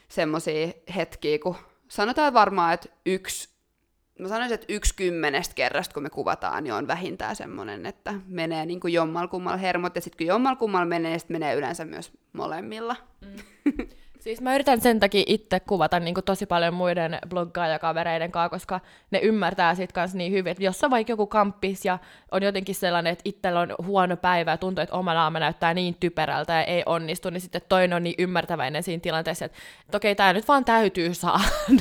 semmoisia 0.09 0.69
hetkiä, 0.97 1.39
kun 1.39 1.57
sanotaan 1.89 2.35
varmaan, 2.35 2.75
että 2.75 2.89
yksi 3.07 3.55
mä 4.19 4.29
sanoisin, 4.29 4.55
että 4.55 4.73
yksi 4.73 4.95
kymmenestä 4.95 5.55
kerrasta, 5.55 5.95
kun 5.95 6.03
me 6.03 6.11
kuvataan, 6.11 6.65
niin 6.65 6.75
on 6.75 6.87
vähintään 6.87 7.37
semmoinen, 7.37 7.87
että 7.87 8.15
menee 8.27 8.67
niin 8.67 8.81
jommalla 8.93 9.57
hermot, 9.57 9.95
ja 9.95 10.01
sitten 10.01 10.19
kun 10.19 10.27
jommalla 10.27 10.85
menee, 10.85 11.11
niin 11.11 11.21
sitten 11.21 11.35
menee 11.35 11.55
yleensä 11.55 11.85
myös 11.85 12.13
molemmilla. 12.33 12.97
Mm. 13.21 13.89
Siis 14.25 14.41
mä 14.41 14.55
yritän 14.55 14.81
sen 14.81 15.01
takia 15.01 15.23
itse 15.27 15.61
kuvata 15.61 16.01
niin 16.01 16.15
kuin 16.15 16.25
tosi 16.25 16.47
paljon 16.47 16.75
muiden 16.75 17.19
bloggaaja-kavereiden 17.29 18.31
kanssa, 18.31 18.49
koska 18.49 18.81
ne 19.11 19.19
ymmärtää 19.19 19.75
sit 19.75 19.93
kanssa 19.93 20.19
niin 20.19 20.33
hyvin, 20.33 20.51
että 20.51 20.65
jos 20.65 20.85
on 20.85 20.91
vaikka 20.91 21.13
joku 21.13 21.27
kamppis 21.27 21.85
ja 21.85 21.99
on 22.31 22.43
jotenkin 22.43 22.75
sellainen, 22.75 23.13
että 23.13 23.23
itsellä 23.25 23.61
on 23.61 23.75
huono 23.83 24.17
päivä 24.17 24.51
ja 24.51 24.57
tuntuu, 24.57 24.83
että 24.83 24.95
oma 24.95 25.15
naama 25.15 25.39
näyttää 25.39 25.75
niin 25.75 25.97
typerältä 26.01 26.53
ja 26.53 26.65
ei 26.65 26.83
onnistu, 26.87 27.31
niin 27.31 27.41
sitten 27.41 27.63
toinen 27.69 27.97
on 27.97 28.03
niin 28.03 28.15
ymmärtäväinen 28.19 28.83
siinä 28.83 29.01
tilanteessa, 29.01 29.45
että, 29.45 29.59
että 29.85 29.97
okei, 29.97 30.15
tämä 30.15 30.33
nyt 30.33 30.49
vaan 30.49 30.65
täytyy 30.65 31.15
saada. 31.15 31.45
Mm. 31.69 31.79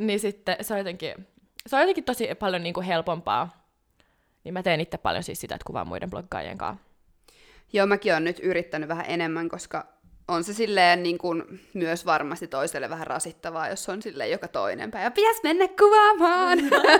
niin 0.06 0.20
sitten 0.20 0.56
se 0.60 0.74
on 0.74 0.78
jotenkin, 0.78 1.26
se 1.66 1.76
on 1.76 1.82
jotenkin 1.82 2.04
tosi 2.04 2.28
paljon 2.38 2.62
niin 2.62 2.74
kuin 2.74 2.86
helpompaa. 2.86 3.66
Niin 4.44 4.52
mä 4.52 4.62
teen 4.62 4.80
itse 4.80 4.98
paljon 4.98 5.22
siis 5.22 5.40
sitä, 5.40 5.54
että 5.54 5.66
kuvaan 5.66 5.88
muiden 5.88 6.10
bloggaajien 6.10 6.58
kanssa. 6.58 6.86
Joo, 7.72 7.86
mäkin 7.86 8.12
olen 8.12 8.24
nyt 8.24 8.40
yrittänyt 8.42 8.88
vähän 8.88 9.04
enemmän, 9.08 9.48
koska 9.48 9.95
on 10.28 10.44
se 10.44 10.54
silleen 10.54 11.02
niin 11.02 11.18
kuin 11.18 11.60
myös 11.74 12.06
varmasti 12.06 12.46
toiselle 12.46 12.90
vähän 12.90 13.06
rasittavaa, 13.06 13.68
jos 13.68 13.88
on 13.88 14.02
silleen 14.02 14.30
joka 14.30 14.48
toinen 14.48 14.90
päivä. 14.90 15.10
Pitäis 15.10 15.42
mennä 15.42 15.68
kuvaamaan! 15.68 16.58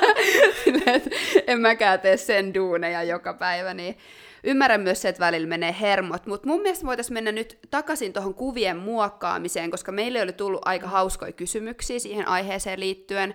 silleen, 0.65 1.03
en 1.47 1.61
mäkään 1.61 2.01
tee 2.01 2.17
sen 2.17 2.55
duuneja 2.55 3.03
joka 3.03 3.35
päivä, 3.35 3.75
niin 3.75 3.97
ymmärrän 4.45 4.81
myös 4.81 5.03
se, 5.03 5.09
että 5.09 5.21
välillä 5.21 5.49
menee 5.49 5.77
hermot, 5.81 6.27
mutta 6.27 6.49
mun 6.49 6.63
mielestä 6.63 6.87
voitaisiin 6.87 7.15
mennä 7.15 7.33
nyt 7.33 7.59
takaisin 7.71 8.13
tuohon 8.13 8.35
kuvien 8.35 8.77
muokkaamiseen, 8.77 9.71
koska 9.71 9.93
meille 9.93 10.23
oli 10.23 10.33
tullut 10.33 10.63
aika 10.65 10.89
hauskoja 10.89 11.33
kysymyksiä 11.33 11.99
siihen 11.99 12.29
aiheeseen 12.29 12.81
liittyen. 12.81 13.35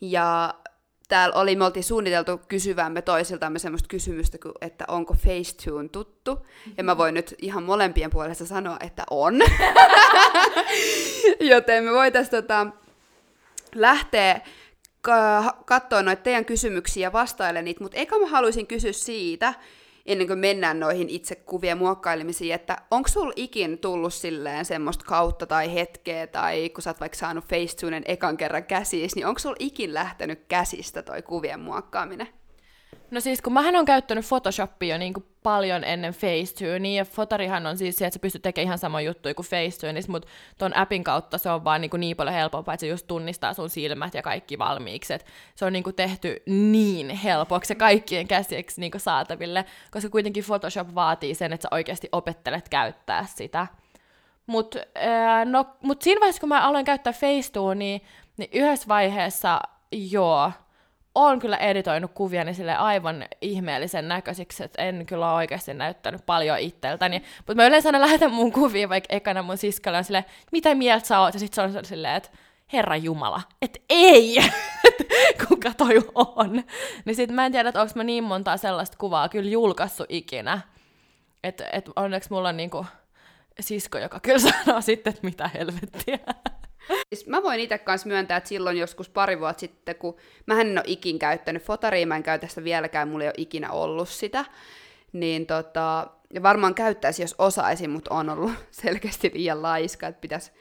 Ja 0.00 0.54
täällä 1.08 1.34
oli, 1.34 1.56
me 1.56 1.64
oltiin 1.64 1.84
suunniteltu 1.84 2.40
kysyvämme 2.48 3.02
toisiltamme 3.02 3.58
semmoista 3.58 3.88
kysymystä, 3.88 4.38
että 4.60 4.84
onko 4.88 5.14
Facetune 5.14 5.88
tuttu. 5.88 6.46
Ja 6.76 6.84
mä 6.84 6.98
voin 6.98 7.14
nyt 7.14 7.34
ihan 7.38 7.62
molempien 7.62 8.10
puolesta 8.10 8.46
sanoa, 8.46 8.76
että 8.80 9.04
on. 9.10 9.34
Joten 11.40 11.84
me 11.84 11.92
voitaisiin 11.92 12.42
tota, 12.42 12.66
lähteä 13.74 14.40
katsoa 15.64 16.02
noita 16.02 16.22
teidän 16.22 16.44
kysymyksiä 16.44 17.06
ja 17.06 17.12
vastailla 17.12 17.62
niitä, 17.62 17.82
mutta 17.82 17.98
eikä 17.98 18.18
mä 18.18 18.26
haluaisin 18.26 18.66
kysyä 18.66 18.92
siitä, 18.92 19.54
ennen 20.08 20.26
kuin 20.26 20.38
mennään 20.38 20.80
noihin 20.80 21.08
itse 21.08 21.34
kuvien 21.34 21.78
muokkailemisiin, 21.78 22.54
että 22.54 22.76
onko 22.90 23.08
sulla 23.08 23.32
ikin 23.36 23.78
tullut 23.78 24.14
silleen 24.14 24.64
semmoista 24.64 25.04
kautta 25.04 25.46
tai 25.46 25.74
hetkeä, 25.74 26.26
tai 26.26 26.68
kun 26.68 26.82
sä 26.82 26.90
oot 26.90 27.00
vaikka 27.00 27.18
saanut 27.18 27.44
Facetunen 27.44 28.02
ekan 28.06 28.36
kerran 28.36 28.64
käsissä, 28.64 29.16
niin 29.16 29.26
onko 29.26 29.38
sulla 29.38 29.56
ikin 29.58 29.94
lähtenyt 29.94 30.44
käsistä 30.48 31.02
toi 31.02 31.22
kuvien 31.22 31.60
muokkaaminen? 31.60 32.28
No 33.10 33.20
siis 33.20 33.42
kun 33.42 33.52
mähän 33.52 33.76
on 33.76 33.84
käyttänyt 33.84 34.24
Photoshopia 34.28 34.94
jo 34.94 34.98
niin 34.98 35.14
kuin 35.14 35.26
paljon 35.42 35.84
ennen 35.84 36.12
Facetune, 36.12 36.78
niin 36.78 36.96
ja 36.96 37.04
Fotorihan 37.04 37.66
on 37.66 37.78
siis 37.78 37.98
se, 37.98 38.06
että 38.06 38.14
sä 38.14 38.20
pystyt 38.20 38.42
tekemään 38.42 38.66
ihan 38.66 38.78
sama 38.78 39.00
juttu 39.00 39.28
kuin 39.36 39.46
Facetune, 39.46 40.00
mutta 40.08 40.28
ton 40.58 40.76
appin 40.76 41.04
kautta 41.04 41.38
se 41.38 41.50
on 41.50 41.64
vaan 41.64 41.80
niin, 41.80 41.90
kuin 41.90 42.00
niin 42.00 42.16
paljon 42.16 42.34
helpompaa, 42.34 42.74
että 42.74 42.80
se 42.80 42.86
just 42.86 43.06
tunnistaa 43.06 43.54
sun 43.54 43.70
silmät 43.70 44.14
ja 44.14 44.22
kaikki 44.22 44.58
valmiiksi. 44.58 45.14
Et 45.14 45.26
se 45.54 45.64
on 45.64 45.72
niin 45.72 45.84
kuin 45.84 45.96
tehty 45.96 46.42
niin 46.46 47.10
helpoksi 47.10 47.74
kaikkien 47.74 48.28
käsiksi 48.28 48.80
niin 48.80 48.90
kuin 48.90 49.00
saataville, 49.00 49.64
koska 49.90 50.10
kuitenkin 50.10 50.44
Photoshop 50.44 50.94
vaatii 50.94 51.34
sen, 51.34 51.52
että 51.52 51.62
sä 51.62 51.68
oikeasti 51.70 52.08
opettelet 52.12 52.68
käyttää 52.68 53.26
sitä. 53.34 53.66
Mutta 54.46 54.78
no, 55.44 55.66
mut 55.82 56.02
siinä 56.02 56.20
vaiheessa, 56.20 56.40
kun 56.40 56.48
mä 56.48 56.60
aloin 56.60 56.84
käyttää 56.84 57.12
Facetune, 57.12 57.74
niin, 57.74 58.02
niin 58.36 58.50
yhdessä 58.52 58.88
vaiheessa 58.88 59.60
joo, 59.92 60.52
olen 61.24 61.38
kyllä 61.38 61.56
editoinut 61.56 62.10
kuvia 62.14 62.44
niin 62.44 62.54
sille 62.54 62.76
aivan 62.76 63.24
ihmeellisen 63.40 64.08
näköisiksi, 64.08 64.64
että 64.64 64.82
en 64.82 65.06
kyllä 65.06 65.34
oikeasti 65.34 65.74
näyttänyt 65.74 66.26
paljon 66.26 66.58
itseltäni. 66.58 67.22
Mutta 67.36 67.54
mä 67.54 67.66
yleensä 67.66 67.88
aina 67.88 68.00
lähetän 68.00 68.32
mun 68.32 68.52
kuvia 68.52 68.88
vaikka 68.88 69.14
ekana 69.16 69.42
mun 69.42 69.58
siskalle 69.58 70.02
sille, 70.02 70.24
mitä 70.52 70.74
mieltä 70.74 71.06
sä 71.06 71.20
oot? 71.20 71.34
Ja 71.34 71.40
sit 71.40 71.54
se 71.54 71.62
on 71.62 71.84
silleen, 71.84 72.14
että 72.14 72.30
Herra 72.72 72.96
Jumala, 72.96 73.42
että 73.62 73.80
ei, 73.88 74.36
kuka 75.48 75.72
toi 75.76 75.98
on. 76.14 76.64
Niin 77.04 77.16
sit 77.16 77.30
mä 77.30 77.46
en 77.46 77.52
tiedä, 77.52 77.68
että 77.68 77.80
onko 77.80 77.92
mä 77.96 78.04
niin 78.04 78.24
montaa 78.24 78.56
sellaista 78.56 78.96
kuvaa 78.96 79.28
kyllä 79.28 79.50
julkaissut 79.50 80.06
ikinä. 80.08 80.60
Että 81.44 81.68
et 81.72 81.90
onneksi 81.96 82.30
mulla 82.32 82.48
on 82.48 82.56
niinku 82.56 82.86
sisko, 83.60 83.98
joka 83.98 84.20
kyllä 84.20 84.38
sanoo 84.64 84.80
sitten, 84.80 85.10
että 85.10 85.26
mitä 85.26 85.48
helvettiä. 85.48 86.18
Siis 87.08 87.26
mä 87.26 87.42
voin 87.42 87.60
itse 87.60 87.78
kanssa 87.78 88.08
myöntää, 88.08 88.36
että 88.36 88.48
silloin 88.48 88.76
joskus 88.76 89.08
pari 89.08 89.40
vuotta 89.40 89.60
sitten, 89.60 89.96
kun 89.96 90.16
mä 90.46 90.60
en 90.60 90.78
ole 90.78 90.84
ikin 90.86 91.18
käyttänyt 91.18 91.62
fotaria, 91.62 92.06
mä 92.06 92.16
en 92.16 92.22
käytä 92.22 92.46
sitä 92.46 92.64
vieläkään, 92.64 93.08
mulla 93.08 93.24
ei 93.24 93.28
ole 93.28 93.34
ikinä 93.36 93.70
ollut 93.70 94.08
sitä, 94.08 94.44
niin 95.12 95.46
tota, 95.46 96.06
ja 96.34 96.42
varmaan 96.42 96.74
käyttäisi, 96.74 97.22
jos 97.22 97.34
osaisin, 97.38 97.90
mutta 97.90 98.14
on 98.14 98.30
ollut 98.30 98.52
selkeästi 98.70 99.30
liian 99.34 99.62
laiska, 99.62 100.06
että 100.06 100.20
pitäisi 100.20 100.52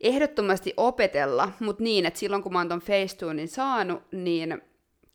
ehdottomasti 0.00 0.74
opetella, 0.76 1.48
mutta 1.60 1.82
niin, 1.82 2.06
että 2.06 2.20
silloin 2.20 2.42
kun 2.42 2.52
mä 2.52 2.58
oon 2.58 2.68
ton 2.68 2.80
Facetunein 2.80 3.48
saanut, 3.48 4.02
niin 4.12 4.62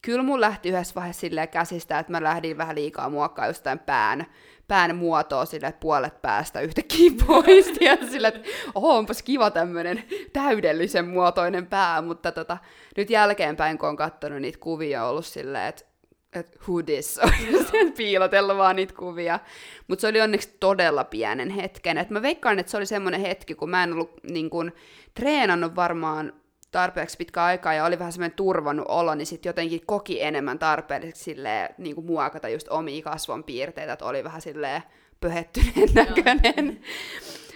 kyllä 0.01 0.23
mun 0.23 0.41
lähti 0.41 0.69
yhdessä 0.69 0.95
vaiheessa 0.95 1.19
silleen 1.19 1.49
käsistä, 1.49 1.99
että 1.99 2.11
mä 2.11 2.23
lähdin 2.23 2.57
vähän 2.57 2.75
liikaa 2.75 3.09
muokkaa 3.09 3.47
jostain 3.47 3.79
pään, 3.79 4.25
pään 4.67 4.95
muotoa 4.95 5.45
sille, 5.45 5.73
puolet 5.79 6.21
päästä 6.21 6.61
yhtäkkiä 6.61 7.11
pois. 7.27 7.81
ja 7.81 7.97
sille, 8.11 8.27
että 8.27 8.49
oho, 8.75 8.97
onpas 8.97 9.23
kiva 9.23 9.51
tämmöinen 9.51 10.03
täydellisen 10.33 11.07
muotoinen 11.07 11.67
pää, 11.67 12.01
mutta 12.01 12.31
tota, 12.31 12.57
nyt 12.97 13.09
jälkeenpäin, 13.09 13.77
kun 13.77 13.89
on 13.89 13.95
katsonut 13.95 14.41
niitä 14.41 14.59
kuvia, 14.59 15.03
on 15.03 15.09
ollut 15.09 15.25
silleen, 15.25 15.67
että 15.67 15.85
että 16.33 16.59
who 16.67 16.83
this 16.83 17.19
on, 17.23 17.31
piilotellut 17.97 18.57
vaan 18.57 18.75
niitä 18.75 18.93
kuvia. 18.93 19.39
Mutta 19.87 20.01
se 20.01 20.07
oli 20.07 20.21
onneksi 20.21 20.57
todella 20.59 21.03
pienen 21.03 21.49
hetken. 21.49 21.97
Et 21.97 22.09
mä 22.09 22.21
veikkaan, 22.21 22.59
että 22.59 22.69
se 22.71 22.77
oli 22.77 22.85
semmoinen 22.85 23.21
hetki, 23.21 23.55
kun 23.55 23.69
mä 23.69 23.83
en 23.83 23.93
ollut 23.93 24.11
niin 24.23 24.49
kun, 24.49 24.71
treenannut 25.13 25.75
varmaan 25.75 26.33
tarpeeksi 26.71 27.17
pitkä 27.17 27.43
aikaa 27.43 27.73
ja 27.73 27.85
oli 27.85 27.99
vähän 27.99 28.13
semmoinen 28.13 28.35
turvannut 28.35 28.85
olo, 28.89 29.15
niin 29.15 29.25
sitten 29.25 29.49
jotenkin 29.49 29.85
koki 29.85 30.21
enemmän 30.21 30.59
tarpeelliseksi 30.59 31.23
silleen, 31.23 31.75
niin 31.77 31.95
kuin 31.95 32.07
muokata 32.07 32.49
just 32.49 32.67
omia 32.69 33.01
kasvon 33.01 33.43
piirteitä, 33.43 33.93
että 33.93 34.05
oli 34.05 34.23
vähän 34.23 34.41
silleen 34.41 34.83
pöhettyneen 35.19 35.93
näköinen. 36.05 36.81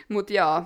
Mutta 0.10 0.34
joo, 0.34 0.64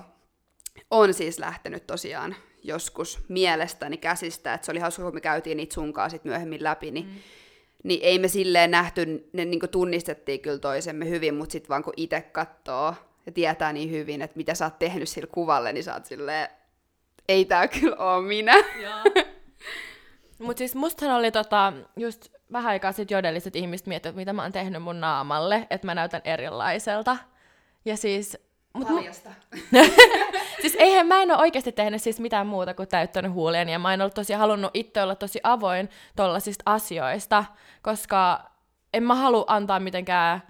on 0.90 1.14
siis 1.14 1.38
lähtenyt 1.38 1.86
tosiaan 1.86 2.36
joskus 2.62 3.20
mielestäni 3.28 3.96
käsistä, 3.96 4.54
että 4.54 4.64
se 4.64 4.72
oli 4.72 4.80
hauska, 4.80 5.02
kun 5.02 5.14
me 5.14 5.20
käytiin 5.20 5.56
niitä 5.56 5.74
sunkaa 5.74 6.08
sit 6.08 6.24
myöhemmin 6.24 6.64
läpi, 6.64 6.90
niin, 6.90 7.06
mm. 7.06 7.12
niin 7.84 8.00
ei 8.02 8.18
me 8.18 8.28
silleen 8.28 8.70
nähty, 8.70 9.28
ne 9.32 9.44
niin 9.44 9.60
tunnistettiin 9.70 10.40
kyllä 10.40 10.58
toisemme 10.58 11.08
hyvin, 11.08 11.34
mutta 11.34 11.52
sitten 11.52 11.68
vaan 11.68 11.82
kun 11.82 11.92
itse 11.96 12.20
katsoo 12.20 12.94
ja 13.26 13.32
tietää 13.32 13.72
niin 13.72 13.90
hyvin, 13.90 14.22
että 14.22 14.36
mitä 14.36 14.54
sä 14.54 14.64
oot 14.64 14.78
tehnyt 14.78 15.08
sillä 15.08 15.28
kuvalle, 15.32 15.72
niin 15.72 15.84
sä 15.84 15.94
oot 15.94 16.06
silleen, 16.06 16.48
ei 17.28 17.44
tää 17.44 17.68
kyllä 17.68 17.96
oo 17.96 18.20
minä. 18.22 18.54
Mutta 20.38 20.58
siis 20.58 20.74
mustahan 20.74 21.16
oli 21.16 21.30
tota, 21.30 21.72
just 21.96 22.28
vähän 22.52 22.70
aikaa 22.70 22.92
sitten 22.92 23.16
jodelliset 23.16 23.56
ihmiset 23.56 23.86
miettivät, 23.86 24.16
mitä 24.16 24.32
mä 24.32 24.42
oon 24.42 24.52
tehnyt 24.52 24.82
mun 24.82 25.00
naamalle, 25.00 25.66
että 25.70 25.86
mä 25.86 25.94
näytän 25.94 26.20
erilaiselta. 26.24 27.16
Ja 27.84 27.96
siis... 27.96 28.38
Mut 28.72 28.88
Paljasta. 28.88 29.30
Mu- 29.54 29.90
siis 30.62 30.76
eihän 30.78 31.06
mä 31.06 31.22
en 31.22 31.30
ole 31.30 31.38
oikeasti 31.38 31.72
tehnyt 31.72 32.02
siis 32.02 32.20
mitään 32.20 32.46
muuta 32.46 32.74
kuin 32.74 32.88
täyttänyt 32.88 33.32
huulien, 33.32 33.68
ja 33.68 33.78
mä 33.78 33.94
en 33.94 34.00
ollut 34.00 34.14
tosi 34.14 34.32
halunnut 34.32 34.70
itse 34.74 35.02
olla 35.02 35.14
tosi 35.14 35.40
avoin 35.42 35.88
tollasista 36.16 36.62
asioista, 36.66 37.44
koska 37.82 38.50
en 38.94 39.02
mä 39.02 39.14
halua 39.14 39.44
antaa 39.46 39.80
mitenkään 39.80 40.42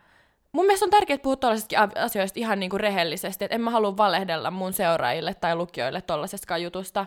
mun 0.53 0.67
mielestä 0.67 0.87
on 0.87 0.91
tärkeää 0.91 1.19
puhua 1.19 1.37
tuollaisista 1.37 1.89
asioista 1.97 2.41
ihan 2.41 2.61
niin 2.61 2.71
kuin 2.71 2.81
rehellisesti, 2.81 3.45
että 3.45 3.55
en 3.55 3.61
mä 3.61 3.71
halua 3.71 3.97
valehdella 3.97 4.51
mun 4.51 4.73
seuraajille 4.73 5.35
tai 5.35 5.57
lukijoille 5.57 6.03
tuollaisesta 6.03 6.59
jutusta. 6.59 7.07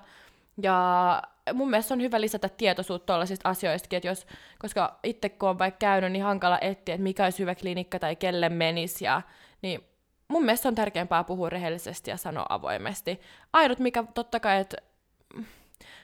Ja 0.62 1.22
mun 1.53 1.69
mielestä 1.69 1.93
on 1.93 2.01
hyvä 2.01 2.22
lisätä 2.22 2.50
tietoisuutta 2.50 3.05
tuollaisista 3.05 3.50
asioista, 3.50 3.96
että 3.96 4.08
jos, 4.08 4.27
koska 4.60 5.00
itse 5.03 5.29
kun 5.29 5.50
on 5.50 5.60
vaikka 5.60 5.77
käynyt, 5.77 6.12
niin 6.12 6.24
hankala 6.24 6.58
etsiä, 6.62 6.96
että 6.96 7.03
mikä 7.03 7.24
olisi 7.24 7.39
hyvä 7.39 7.55
klinikka 7.55 8.00
tai 8.00 8.15
kelle 8.15 8.50
menisi, 8.50 9.05
ja, 9.05 9.22
niin 9.62 9.84
mun 10.27 10.46
mielestä 10.46 10.67
on 10.67 10.75
tärkeämpää 10.75 11.24
puhua 11.24 11.50
rehellisesti 11.50 12.12
ja 12.12 12.17
sanoa 12.17 12.46
avoimesti. 12.50 13.22
Ainut 13.53 13.79
mikä 13.79 14.03
totta 14.13 14.39
kai, 14.39 14.60
että 14.60 14.77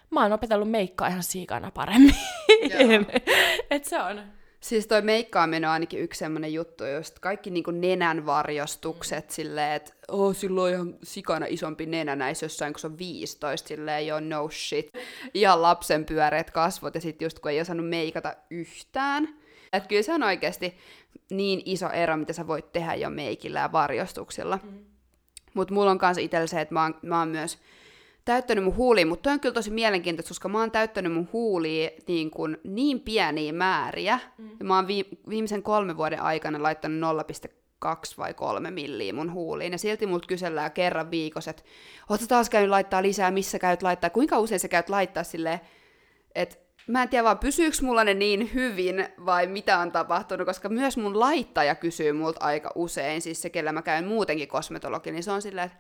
mä 0.09 0.21
oon 0.21 0.33
opetellut 0.33 0.71
meikkaa 0.71 1.07
ihan 1.07 1.23
siikana 1.23 1.71
paremmin. 1.71 2.15
että 3.71 3.89
se 3.89 4.01
on. 4.01 4.21
Siis 4.65 4.87
toi 4.87 5.01
meikkaaminen 5.01 5.67
on 5.67 5.73
ainakin 5.73 5.99
yksi 5.99 6.19
semmoinen 6.19 6.53
juttu, 6.53 6.85
just 6.85 7.19
kaikki 7.19 7.49
niinku 7.49 7.71
nenän 7.71 8.25
varjostukset 8.25 9.25
mm. 9.25 9.31
silleen, 9.31 9.71
että 9.71 9.93
oh, 10.07 10.35
sillä 10.35 10.61
on 10.61 10.69
ihan 10.69 10.95
sikana 11.03 11.45
isompi 11.49 11.85
nenä 11.85 12.15
näissä 12.15 12.45
jossain, 12.45 12.73
kun 12.73 12.79
se 12.79 12.87
on 12.87 12.97
15, 12.97 13.67
silleen 13.67 14.07
joo, 14.07 14.19
no 14.19 14.49
shit. 14.49 14.93
Ihan 15.33 15.61
lapsen 15.61 16.05
pyöreät 16.05 16.51
kasvot 16.51 16.95
ja 16.95 17.01
sitten 17.01 17.25
just 17.25 17.39
kun 17.39 17.51
ei 17.51 17.61
osannut 17.61 17.89
meikata 17.89 18.35
yhtään. 18.49 19.27
Että 19.73 19.89
kyllä 19.89 20.01
se 20.01 20.13
on 20.13 20.23
oikeasti 20.23 20.77
niin 21.29 21.61
iso 21.65 21.89
ero, 21.89 22.17
mitä 22.17 22.33
sä 22.33 22.47
voit 22.47 22.71
tehdä 22.71 22.95
jo 22.95 23.09
meikillä 23.09 23.59
ja 23.59 23.71
varjostuksilla. 23.71 24.59
Mm. 24.63 24.85
Mutta 25.53 25.73
mulla 25.73 25.91
on 25.91 25.99
kanssa 25.99 26.21
itsellä 26.21 26.47
se, 26.47 26.61
että 26.61 26.73
mä 26.73 26.83
oon, 26.83 26.95
mä 27.01 27.19
oon 27.19 27.29
myös 27.29 27.59
täyttänyt 28.25 28.63
mun 28.63 28.75
huuliin, 28.75 29.07
mutta 29.07 29.31
on 29.31 29.39
kyllä 29.39 29.53
tosi 29.53 29.71
mielenkiintoista, 29.71 30.29
koska 30.29 30.49
mä 30.49 30.59
oon 30.59 30.71
täyttänyt 30.71 31.13
mun 31.13 31.29
huuliin 31.33 31.89
niin, 32.07 32.31
kuin 32.31 32.57
niin 32.63 32.99
pieniä 33.01 33.53
määriä, 33.53 34.19
mm. 34.37 34.49
ja 34.59 34.65
mä 34.65 34.75
oon 34.75 34.87
vi- 34.87 35.19
viimeisen 35.29 35.63
kolmen 35.63 35.97
vuoden 35.97 36.21
aikana 36.21 36.63
laittanut 36.63 37.17
0,2 37.85 37.91
vai 38.17 38.33
3 38.33 38.71
milliä 38.71 39.13
mun 39.13 39.33
huuliin, 39.33 39.71
ja 39.71 39.77
silti 39.77 40.05
multa 40.05 40.27
kysellään 40.27 40.71
kerran 40.71 41.11
viikossa, 41.11 41.51
että 41.51 41.63
ootko 42.09 42.27
taas 42.27 42.49
käynyt 42.49 42.69
laittaa 42.69 43.01
lisää, 43.01 43.31
missä 43.31 43.59
käyt 43.59 43.83
laittaa, 43.83 44.09
kuinka 44.09 44.39
usein 44.39 44.59
sä 44.59 44.67
käyt 44.67 44.89
laittaa 44.89 45.23
silleen, 45.23 45.59
että 46.35 46.55
mä 46.87 47.03
en 47.03 47.09
tiedä 47.09 47.23
vaan 47.23 47.39
pysyykö 47.39 47.77
mulla 47.81 48.03
ne 48.03 48.13
niin 48.13 48.53
hyvin 48.53 49.07
vai 49.25 49.47
mitä 49.47 49.79
on 49.79 49.91
tapahtunut, 49.91 50.47
koska 50.47 50.69
myös 50.69 50.97
mun 50.97 51.19
laittaja 51.19 51.75
kysyy 51.75 52.11
multa 52.13 52.45
aika 52.45 52.71
usein, 52.75 53.21
siis 53.21 53.41
se, 53.41 53.49
kellä 53.49 53.71
mä 53.71 53.81
käyn 53.81 54.07
muutenkin 54.07 54.47
kosmetologi, 54.47 55.11
niin 55.11 55.23
se 55.23 55.31
on 55.31 55.41
silleen, 55.41 55.65
että 55.65 55.77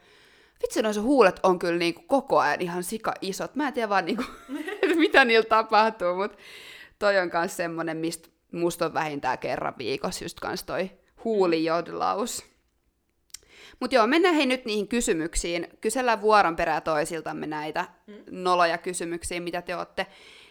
vitsi 0.61 0.81
noissa 0.81 1.01
huulet 1.01 1.39
on 1.43 1.59
kyllä 1.59 1.79
niinku 1.79 2.01
koko 2.07 2.39
ajan 2.39 2.61
ihan 2.61 2.83
sika 2.83 3.13
isot. 3.21 3.55
Mä 3.55 3.67
en 3.67 3.73
tiedä 3.73 3.89
vaan 3.89 4.05
niinku, 4.05 4.23
mitä 4.95 5.25
niillä 5.25 5.45
tapahtuu, 5.49 6.15
mutta 6.15 6.37
toi 6.99 7.19
on 7.19 7.29
myös 7.33 7.57
semmonen, 7.57 7.97
mistä 7.97 8.29
musta 8.51 8.85
on 8.85 8.93
vähintään 8.93 9.39
kerran 9.39 9.73
viikossa 9.77 10.25
just 10.25 10.39
kans 10.39 10.63
toi 10.63 10.91
huulijodlaus. 11.23 12.45
Mutta 13.79 13.95
joo, 13.95 14.07
mennään 14.07 14.35
hei 14.35 14.45
nyt 14.45 14.65
niihin 14.65 14.87
kysymyksiin. 14.87 15.67
Kysellään 15.81 16.21
vuoron 16.21 16.55
perää 16.55 16.81
toisiltamme 16.81 17.47
näitä 17.47 17.85
mm. 18.07 18.13
noloja 18.31 18.77
kysymyksiä, 18.77 19.39
mitä 19.39 19.61
te 19.61 19.75
olette 19.75 20.07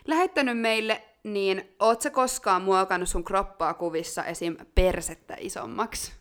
lähettänyt 0.07 0.59
meille, 0.59 1.03
niin 1.23 1.75
oot 1.79 2.01
sä 2.01 2.11
koskaan 2.11 2.63
muokannut 2.63 3.09
sun 3.09 3.25
kroppaa 3.25 3.75
kuvissa 3.75 4.25
esim. 4.25 4.57
persettä 4.75 5.37
isommaksi? 5.41 6.13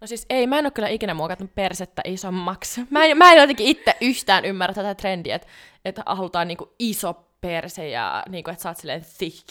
No 0.00 0.06
siis 0.06 0.26
ei, 0.30 0.46
mä 0.46 0.58
en 0.58 0.66
ole 0.66 0.70
kyllä 0.70 0.88
ikinä 0.88 1.14
muokannut 1.14 1.54
persettä 1.54 2.02
isommaksi. 2.04 2.80
Mä 2.90 3.04
en, 3.04 3.18
mä 3.18 3.32
en 3.32 3.38
jotenkin 3.38 3.66
itse 3.66 3.96
yhtään 4.00 4.44
ymmärrä 4.44 4.74
tätä 4.74 4.94
trendiä, 4.94 5.34
että, 5.34 5.48
että 5.84 6.02
halutaan 6.06 6.48
niinku 6.48 6.74
iso 6.78 7.14
perse 7.40 7.88
ja 7.88 8.22
niinku, 8.28 8.50
että 8.50 8.62
sä 8.62 8.68
oot 8.68 8.76
silleen 8.76 9.04
thick. 9.18 9.48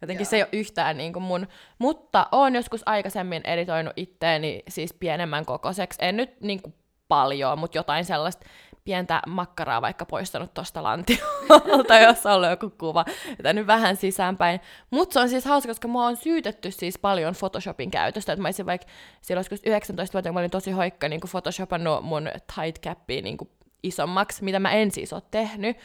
Jotenkin 0.00 0.24
Joo. 0.24 0.30
se 0.30 0.36
ei 0.36 0.42
ole 0.42 0.48
yhtään 0.52 0.96
niin 0.96 1.12
kuin 1.12 1.22
mun. 1.22 1.46
Mutta 1.78 2.26
oon 2.32 2.54
joskus 2.54 2.82
aikaisemmin 2.86 3.42
editoinut 3.44 3.92
itteeni 3.96 4.62
siis 4.68 4.92
pienemmän 4.92 5.46
kokoiseksi. 5.46 5.98
En 6.02 6.16
nyt 6.16 6.40
niin 6.40 6.62
kuin 6.62 6.74
paljon, 7.10 7.58
mutta 7.58 7.78
jotain 7.78 8.04
sellaista 8.04 8.46
pientä 8.84 9.22
makkaraa 9.26 9.82
vaikka 9.82 10.06
poistanut 10.06 10.54
tuosta 10.54 10.82
lantiolta, 10.82 11.98
jos 12.06 12.26
on 12.26 12.32
ollut 12.32 12.50
joku 12.50 12.70
kuva, 12.78 13.04
nyt 13.52 13.66
vähän 13.66 13.96
sisäänpäin. 13.96 14.60
Mutta 14.90 15.12
se 15.12 15.20
on 15.20 15.28
siis 15.28 15.44
hauska, 15.44 15.70
koska 15.70 15.88
mua 15.88 16.06
on 16.06 16.16
syytetty 16.16 16.70
siis 16.70 16.98
paljon 16.98 17.34
Photoshopin 17.38 17.90
käytöstä, 17.90 18.32
että 18.32 18.42
mä 18.42 18.48
olisin 18.48 18.66
vaikka 18.66 18.86
silloin 19.20 19.46
19 19.66 20.12
vuotta, 20.12 20.32
mä 20.32 20.40
olin 20.40 20.50
tosi 20.50 20.70
hoikka 20.70 21.08
niin 21.08 21.20
Photoshopannut 21.30 22.04
mun 22.04 22.30
tight 22.54 22.82
capia 22.82 23.22
niin 23.22 23.38
isommaksi, 23.82 24.44
mitä 24.44 24.60
mä 24.60 24.70
en 24.70 24.90
siis 24.90 25.12
ole 25.12 25.22
tehnyt, 25.30 25.76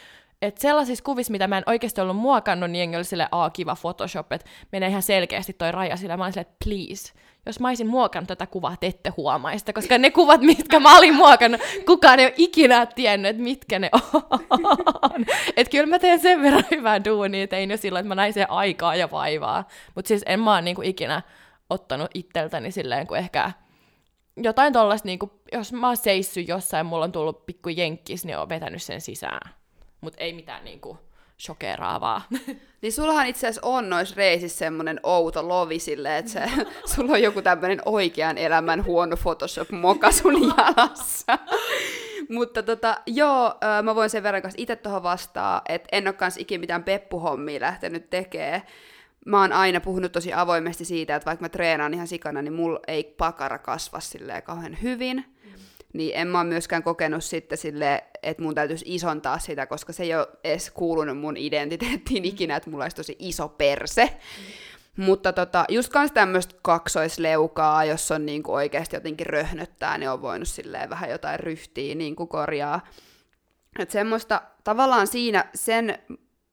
että 0.47 0.61
sellaisissa 0.61 1.03
kuvissa, 1.03 1.31
mitä 1.31 1.47
mä 1.47 1.57
en 1.57 1.63
oikeasti 1.65 2.01
ollut 2.01 2.15
muokannut, 2.15 2.71
niin 2.71 2.79
jengi 2.79 2.95
oli 2.95 3.03
sille, 3.03 3.27
aa 3.31 3.49
kiva 3.49 3.75
Photoshop, 3.81 4.31
että 4.31 4.49
menee 4.71 4.89
ihan 4.89 5.01
selkeästi 5.01 5.53
toi 5.53 5.71
raja 5.71 5.97
sillä. 5.97 6.17
Mä 6.17 6.23
olin 6.23 6.33
silleen, 6.33 6.55
please, 6.65 7.13
jos 7.45 7.59
mä 7.59 7.67
olisin 7.67 7.87
muokannut 7.87 8.27
tätä 8.27 8.47
kuvaa, 8.47 8.75
te 8.79 8.87
ette 8.87 9.13
huomaista, 9.17 9.73
koska 9.73 9.97
ne 9.97 10.11
kuvat, 10.11 10.41
mitkä 10.51 10.79
mä 10.79 10.97
olin 10.97 11.15
muokannut, 11.15 11.61
kukaan 11.85 12.19
ei 12.19 12.25
ole 12.25 12.33
ikinä 12.37 12.85
tiennyt, 12.85 13.29
että 13.29 13.43
mitkä 13.43 13.79
ne 13.79 13.89
on. 13.93 15.25
että 15.57 15.71
kyllä 15.71 15.85
mä 15.85 15.99
teen 15.99 16.19
sen 16.19 16.41
verran 16.41 16.65
hyvää 16.71 17.05
duunia, 17.05 17.47
tein 17.47 17.71
jo 17.71 17.77
silloin, 17.77 18.01
että 18.01 18.07
mä 18.07 18.15
näin 18.15 18.33
sen 18.33 18.51
aikaa 18.51 18.95
ja 18.95 19.11
vaivaa. 19.11 19.67
Mutta 19.95 20.07
siis 20.07 20.23
en 20.25 20.39
mä 20.39 20.53
oon 20.53 20.65
niinku 20.65 20.81
ikinä 20.81 21.21
ottanut 21.69 22.11
itseltäni 22.13 22.71
silleen, 22.71 23.07
kun 23.07 23.17
ehkä 23.17 23.51
jotain 24.37 24.73
tollaista, 24.73 25.05
niinku, 25.05 25.31
jos 25.53 25.73
mä 25.73 25.87
oon 25.87 25.97
seissyt 25.97 26.47
jossain, 26.47 26.85
mulla 26.85 27.05
on 27.05 27.11
tullut 27.11 27.45
pikku 27.45 27.69
jenkkis, 27.69 28.25
niin 28.25 28.37
oon 28.37 28.49
vetänyt 28.49 28.83
sen 28.83 29.01
sisään 29.01 29.49
mutta 30.05 30.24
ei 30.24 30.33
mitään 30.33 30.63
niinku 30.65 30.97
shokeraavaa. 31.39 32.21
Niin 32.81 32.93
sullahan 32.93 33.27
itse 33.27 33.47
asiassa 33.47 33.67
on 33.67 33.89
noissa 33.89 34.15
reisissä 34.17 34.57
semmoinen 34.57 35.00
outo 35.03 35.47
lovi 35.47 35.79
sille, 35.79 36.17
että 36.17 36.31
se, 36.31 36.41
sulla 36.95 37.12
on 37.12 37.21
joku 37.21 37.41
tämmöinen 37.41 37.81
oikean 37.85 38.38
elämän 38.38 38.85
huono 38.85 39.15
Photoshop-moka 39.15 40.12
sun 40.12 40.33
jalassa. 40.33 41.39
Mutta 42.35 42.63
tota, 42.63 43.01
joo, 43.05 43.53
mä 43.83 43.95
voin 43.95 44.09
sen 44.09 44.24
verran 44.24 44.41
kanssa 44.41 44.62
itse 44.62 44.75
tuohon 44.75 45.03
vastaa, 45.03 45.62
että 45.69 45.89
en 45.91 46.07
ole 46.07 46.13
kanssa 46.13 46.41
ikinä 46.41 46.59
mitään 46.59 46.83
peppuhommia 46.83 47.62
lähtenyt 47.62 48.09
tekemään. 48.09 48.62
Mä 49.25 49.41
oon 49.41 49.53
aina 49.53 49.79
puhunut 49.79 50.12
tosi 50.12 50.33
avoimesti 50.33 50.85
siitä, 50.85 51.15
että 51.15 51.25
vaikka 51.25 51.45
mä 51.45 51.50
treenaan 51.50 51.93
ihan 51.93 52.07
sikana, 52.07 52.41
niin 52.41 52.53
mulla 52.53 52.79
ei 52.88 53.03
pakara 53.03 53.57
kasva 53.57 54.00
silleen 54.00 54.43
kauhean 54.43 54.77
hyvin. 54.81 55.35
Niin 55.95 56.11
en 56.15 56.27
mä 56.27 56.43
myöskään 56.43 56.83
kokenut 56.83 57.23
sitten 57.23 57.57
sille, 57.57 58.03
että 58.23 58.43
mun 58.43 58.55
täytyisi 58.55 58.85
isontaa 58.87 59.39
sitä, 59.39 59.65
koska 59.65 59.93
se 59.93 60.03
ei 60.03 60.15
ole 60.15 60.27
edes 60.43 60.71
kuulunut 60.71 61.17
mun 61.17 61.37
identiteettiin 61.37 62.23
mm. 62.23 62.29
ikinä, 62.29 62.55
että 62.55 62.69
mulla 62.69 62.85
olisi 62.85 62.95
tosi 62.95 63.15
iso 63.19 63.49
perse. 63.49 64.05
Mm. 64.05 65.05
Mutta 65.05 65.33
tota, 65.33 65.65
just 65.69 65.89
kans 65.89 66.11
tämmöistä 66.11 66.55
kaksoisleukaa, 66.61 67.85
jos 67.85 68.11
on 68.11 68.25
niinku 68.25 68.53
oikeasti 68.53 68.95
jotenkin 68.95 69.27
röhnöttää, 69.27 69.97
niin 69.97 70.09
on 70.09 70.21
voinut 70.21 70.47
silleen 70.47 70.89
vähän 70.89 71.09
jotain 71.09 71.39
ryhtiä 71.39 71.95
niinku 71.95 72.27
korjaa. 72.27 72.87
Että 73.79 73.93
semmoista 73.93 74.41
tavallaan 74.63 75.07
siinä 75.07 75.45
sen 75.53 75.99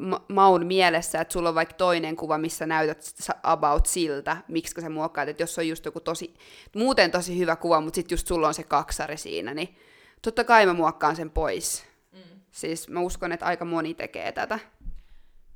ma- 0.02 0.24
maun 0.28 0.66
mielessä, 0.66 1.20
että 1.20 1.32
sulla 1.32 1.48
on 1.48 1.54
vaikka 1.54 1.74
toinen 1.74 2.16
kuva, 2.16 2.38
missä 2.38 2.66
näytät 2.66 3.04
about 3.42 3.86
siltä, 3.86 4.36
miksi 4.48 4.80
sä 4.80 4.88
muokkaat, 4.88 5.28
että 5.28 5.42
jos 5.42 5.58
on 5.58 5.68
just 5.68 5.84
joku 5.84 6.00
tosi, 6.00 6.34
muuten 6.76 7.10
tosi 7.10 7.38
hyvä 7.38 7.56
kuva, 7.56 7.80
mutta 7.80 7.94
sitten 7.94 8.14
just 8.14 8.26
sulla 8.26 8.48
on 8.48 8.54
se 8.54 8.62
kaksari 8.62 9.16
siinä, 9.16 9.54
niin 9.54 9.76
totta 10.22 10.44
kai 10.44 10.66
mä 10.66 10.72
muokkaan 10.72 11.16
sen 11.16 11.30
pois. 11.30 11.84
Mm. 12.12 12.40
Siis 12.50 12.88
mä 12.88 13.00
uskon, 13.00 13.32
että 13.32 13.46
aika 13.46 13.64
moni 13.64 13.94
tekee 13.94 14.32
tätä. 14.32 14.58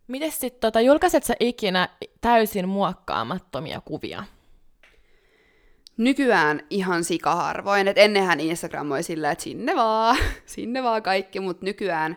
Miten 0.06 0.32
sitten, 0.32 0.60
tota, 0.60 0.80
julkaiset 0.80 1.24
sä 1.24 1.34
ikinä 1.40 1.88
täysin 2.20 2.68
muokkaamattomia 2.68 3.80
kuvia? 3.80 4.24
Nykyään 5.96 6.60
ihan 6.70 7.04
sikaharvoin, 7.04 7.88
että 7.88 8.00
ennenhän 8.00 8.40
Instagram 8.40 8.90
oli 8.90 9.02
sillä, 9.02 9.30
että 9.30 9.44
sinne 9.44 9.76
vaan, 9.76 10.16
sinne 10.46 10.82
vaan 10.82 11.02
kaikki, 11.02 11.40
mutta 11.40 11.64
nykyään 11.64 12.16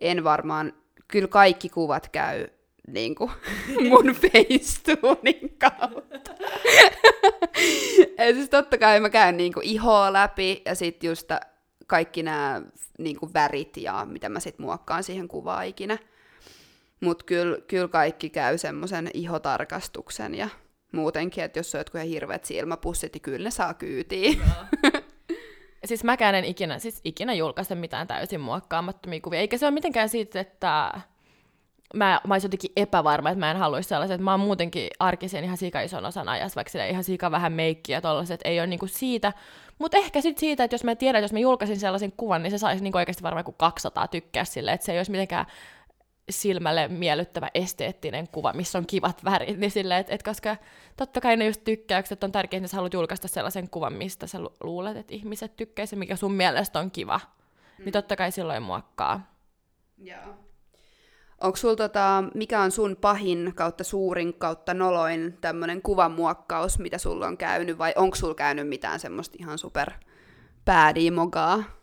en 0.00 0.24
varmaan, 0.24 0.72
kyllä 1.10 1.28
kaikki 1.28 1.68
kuvat 1.68 2.08
käy 2.08 2.46
niin 2.86 3.14
kuin, 3.14 3.30
mun 3.88 4.14
Facetunein 4.20 5.56
kautta. 5.58 6.30
ja 8.18 8.34
siis 8.34 8.48
totta 8.48 8.78
kai 8.78 9.00
mä 9.00 9.10
käyn 9.10 9.36
niin 9.36 9.52
kuin, 9.52 9.66
ihoa 9.66 10.12
läpi 10.12 10.62
ja 10.64 10.74
sitten 10.74 11.08
just 11.08 11.30
kaikki 11.86 12.22
nämä 12.22 12.62
niin 12.98 13.16
kuin, 13.16 13.34
värit 13.34 13.76
ja 13.76 14.06
mitä 14.10 14.28
mä 14.28 14.40
sitten 14.40 14.66
muokkaan 14.66 15.04
siihen 15.04 15.28
kuvaan 15.28 15.66
ikinä. 15.66 15.98
Mutta 17.00 17.24
kyllä, 17.24 17.58
kyl 17.68 17.88
kaikki 17.88 18.30
käy 18.30 18.58
semmoisen 18.58 19.10
ihotarkastuksen 19.14 20.34
ja 20.34 20.48
muutenkin, 20.92 21.44
että 21.44 21.58
jos 21.58 21.74
on 21.74 21.78
jotkut 21.78 22.00
hirveät 22.04 22.44
silmäpussit, 22.44 23.12
niin 23.12 23.22
kyllä 23.22 23.44
ne 23.44 23.50
saa 23.50 23.74
kyytiin. 23.74 24.40
Siis 25.84 26.04
mäkään 26.04 26.34
en 26.34 26.44
ikinä, 26.44 26.78
siis 26.78 27.00
ikinä 27.04 27.34
julkaista 27.34 27.74
mitään 27.74 28.06
täysin 28.06 28.40
muokkaamattomia 28.40 29.20
kuvia. 29.20 29.40
Eikä 29.40 29.58
se 29.58 29.66
ole 29.66 29.74
mitenkään 29.74 30.08
siitä, 30.08 30.40
että 30.40 30.92
mä, 31.94 32.20
mä 32.26 32.34
olisin 32.34 32.48
jotenkin 32.48 32.72
epävarma, 32.76 33.30
että 33.30 33.40
mä 33.40 33.50
en 33.50 33.56
haluaisi 33.56 33.88
sellaisen, 33.88 34.14
että 34.14 34.24
mä 34.24 34.30
oon 34.30 34.40
muutenkin 34.40 34.88
arkisin 34.98 35.44
ihan 35.44 35.56
sika 35.56 35.80
ison 35.80 36.04
osan 36.04 36.28
ajassa, 36.28 36.56
vaikka 36.56 36.84
ihan 36.84 37.04
sika 37.04 37.30
vähän 37.30 37.52
meikkiä 37.52 38.00
tollaset, 38.00 38.40
ei 38.44 38.60
ole 38.60 38.66
niinku 38.66 38.86
siitä. 38.86 39.32
Mutta 39.78 39.96
ehkä 39.96 40.20
sitten 40.20 40.40
siitä, 40.40 40.64
että 40.64 40.74
jos 40.74 40.84
mä 40.84 40.94
tiedän, 40.94 41.18
että 41.18 41.24
jos 41.24 41.32
mä 41.32 41.38
julkaisin 41.38 41.80
sellaisen 41.80 42.12
kuvan, 42.16 42.42
niin 42.42 42.50
se 42.50 42.58
saisi 42.58 42.82
niinku 42.82 42.98
oikeasti 42.98 43.22
varmaan 43.22 43.44
kuin 43.44 43.54
200 43.58 44.08
tykkää 44.08 44.44
sille, 44.44 44.72
että 44.72 44.86
se 44.86 44.92
ei 44.92 44.98
olisi 44.98 45.10
mitenkään 45.10 45.46
silmälle 46.32 46.88
miellyttävä 46.88 47.48
esteettinen 47.54 48.28
kuva, 48.28 48.52
missä 48.52 48.78
on 48.78 48.86
kivat 48.86 49.24
värit, 49.24 49.58
niin 49.58 49.70
silleen, 49.70 50.00
että 50.00 50.14
et 50.14 50.22
koska 50.22 50.56
totta 50.96 51.20
kai 51.20 51.36
ne 51.36 51.46
just 51.46 51.64
tykkäykset 51.64 52.24
on 52.24 52.32
tärkeää, 52.32 52.58
että 52.58 52.68
sä 52.68 52.76
haluat 52.76 52.94
julkaista 52.94 53.28
sellaisen 53.28 53.70
kuvan, 53.70 53.92
mistä 53.92 54.26
sä 54.26 54.38
luulet, 54.60 54.96
että 54.96 55.14
ihmiset 55.14 55.56
tykkäisivät, 55.56 55.98
mikä 55.98 56.16
sun 56.16 56.32
mielestä 56.32 56.78
on 56.78 56.90
kiva, 56.90 57.20
mm. 57.78 57.84
niin 57.84 57.92
totta 57.92 58.16
kai 58.16 58.32
silloin 58.32 58.62
muokkaa. 58.62 59.34
Joo. 59.98 60.36
Onko 61.40 61.56
sul 61.56 61.74
tota, 61.74 62.24
mikä 62.34 62.60
on 62.60 62.70
sun 62.70 62.96
pahin 63.00 63.52
kautta 63.54 63.84
suurin 63.84 64.34
kautta 64.34 64.74
noloin 64.74 65.38
tämmöinen 65.40 65.82
kuvanmuokkaus, 65.82 66.78
mitä 66.78 66.98
sulla 66.98 67.26
on 67.26 67.36
käynyt, 67.36 67.78
vai 67.78 67.92
onko 67.96 68.16
sulla 68.16 68.34
käynyt 68.34 68.68
mitään 68.68 69.00
semmoista 69.00 69.36
ihan 69.40 69.58
super 69.58 69.92
päädiimogaa? 70.64 71.79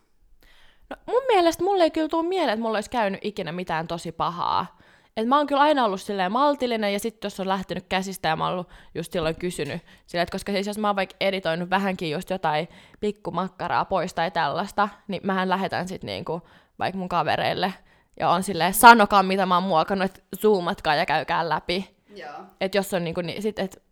No 0.89 0.96
mun 1.06 1.22
mielestä 1.27 1.63
mulle 1.63 1.84
ei 1.84 1.91
kyllä 1.91 2.08
tule 2.08 2.27
mieleen, 2.27 2.53
että 2.53 2.62
mulla 2.62 2.77
olisi 2.77 2.89
käynyt 2.89 3.20
ikinä 3.24 3.51
mitään 3.51 3.88
tosi 3.88 4.12
pahaa. 4.12 4.77
Et 5.17 5.27
mä 5.27 5.38
oon 5.38 5.48
kyllä 5.48 5.62
aina 5.62 5.86
ollut 5.86 6.01
silleen 6.01 6.32
maltillinen, 6.32 6.94
ja 6.94 7.00
sitten 7.00 7.25
jos 7.25 7.39
on 7.39 7.48
lähtenyt 7.48 7.86
käsistä, 7.89 8.27
ja 8.27 8.36
mä 8.36 8.44
oon 8.44 8.53
ollut 8.53 8.70
just 8.96 9.12
silloin 9.12 9.36
kysynyt, 9.36 9.82
sillä, 10.06 10.22
että 10.22 10.32
koska 10.32 10.51
siis 10.51 10.67
jos 10.67 10.77
mä 10.77 10.88
oon 10.88 10.96
vaikka 10.96 11.15
editoinut 11.20 11.70
vähänkin 11.70 12.12
just 12.12 12.29
jotain 12.29 12.67
pikkumakkaraa 13.00 13.86
pois 13.86 14.13
tai 14.13 14.32
tällaista, 14.32 14.89
niin 15.08 15.22
mähän 15.24 15.50
lähetän 15.50 15.88
sitten 15.88 16.08
niinku 16.08 16.41
vaikka 16.79 16.98
mun 16.98 17.10
kavereille, 17.10 17.74
ja 18.20 18.29
on 18.29 18.44
silleen, 18.44 18.74
sanokaa 18.74 19.24
mitä 19.24 19.46
mä 19.46 19.56
oon 19.56 19.63
muokannut, 19.63 20.06
että 20.06 20.22
zoomatkaa 20.41 20.96
ja 20.96 21.06
käykää 21.06 21.50
läpi. 21.50 21.96
Että 22.62 22.77
jos 22.77 22.94
on 22.94 23.03
niinku, 23.03 23.22
niin 23.22 23.41
sit, 23.41 23.60
et, 23.60 23.84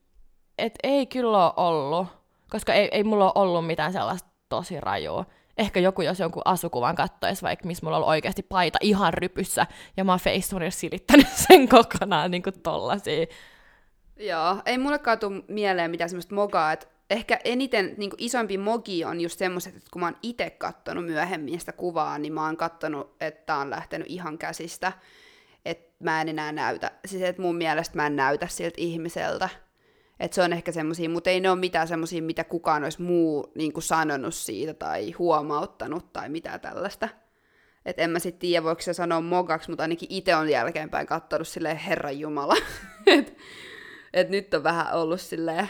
et 0.57 0.73
ei 0.83 1.05
kyllä 1.05 1.37
ole 1.37 1.53
ollut, 1.57 2.07
koska 2.49 2.73
ei, 2.73 2.89
ei 2.91 3.03
mulla 3.03 3.25
ole 3.25 3.33
ollut 3.35 3.67
mitään 3.67 3.93
sellaista 3.93 4.29
tosi 4.49 4.81
rajua 4.81 5.25
ehkä 5.57 5.79
joku, 5.79 6.01
jos 6.01 6.19
jonkun 6.19 6.41
asukuvan 6.45 6.95
kattoisi, 6.95 7.41
vaikka 7.41 7.67
missä 7.67 7.85
mulla 7.85 7.97
on 7.97 8.03
oikeasti 8.03 8.43
paita 8.43 8.77
ihan 8.81 9.13
rypyssä, 9.13 9.67
ja 9.97 10.03
mä 10.03 10.11
oon 10.11 10.19
silittänyt 10.69 11.27
sen 11.47 11.69
kokonaan 11.69 12.31
niin 12.31 12.43
kuin 12.43 12.61
tollasia. 12.61 13.25
Joo, 14.19 14.61
ei 14.65 14.77
mullekaan 14.77 15.19
tule 15.19 15.43
mieleen 15.47 15.91
mitään 15.91 16.09
semmoista 16.09 16.35
mogaa, 16.35 16.71
että 16.71 16.87
ehkä 17.09 17.39
eniten 17.43 17.93
niin 17.97 18.09
kuin 18.09 18.23
isompi 18.23 18.57
mogi 18.57 19.05
on 19.05 19.21
just 19.21 19.39
semmoiset, 19.39 19.75
että 19.75 19.89
kun 19.91 19.99
mä 19.99 20.05
oon 20.05 20.17
itse 20.23 20.49
kattonut 20.49 21.05
myöhemmin 21.05 21.59
sitä 21.59 21.71
kuvaa, 21.71 22.17
niin 22.17 22.33
mä 22.33 22.45
oon 22.45 22.57
kattonut, 22.57 23.15
että 23.21 23.55
on 23.55 23.69
lähtenyt 23.69 24.07
ihan 24.09 24.37
käsistä, 24.37 24.91
että 25.65 25.95
mä 25.99 26.21
en 26.21 26.29
enää 26.29 26.51
näytä, 26.51 26.91
siis 27.05 27.21
että 27.21 27.41
mun 27.41 27.55
mielestä 27.55 27.95
mä 27.95 28.07
en 28.07 28.15
näytä 28.15 28.47
siltä 28.47 28.75
ihmiseltä, 28.77 29.49
et 30.19 30.33
se 30.33 30.41
on 30.41 30.53
ehkä 30.53 30.71
semmoisia, 30.71 31.09
mutta 31.09 31.29
ei 31.29 31.39
ne 31.39 31.49
ole 31.49 31.59
mitään 31.59 31.87
semmoisia, 31.87 32.21
mitä 32.21 32.43
kukaan 32.43 32.83
olisi 32.83 33.01
muu 33.01 33.51
niin 33.55 33.73
kuin 33.73 33.83
sanonut 33.83 34.35
siitä 34.35 34.73
tai 34.73 35.11
huomauttanut 35.11 36.13
tai 36.13 36.29
mitä 36.29 36.59
tällaista. 36.59 37.09
Et 37.85 37.99
en 37.99 38.09
mä 38.09 38.19
sitten 38.19 38.39
tiedä, 38.39 38.63
voiko 38.63 38.81
se 38.81 38.93
sanoa 38.93 39.21
mogaksi, 39.21 39.69
mutta 39.69 39.83
ainakin 39.83 40.11
itse 40.11 40.35
on 40.35 40.49
jälkeenpäin 40.49 41.07
katsonut 41.07 41.47
silleen 41.47 41.77
Herran 41.77 42.19
Jumala. 42.19 42.55
et, 43.07 43.37
et 44.13 44.29
nyt 44.29 44.53
on 44.53 44.63
vähän 44.63 44.93
ollut 44.93 45.21
silleen 45.21 45.69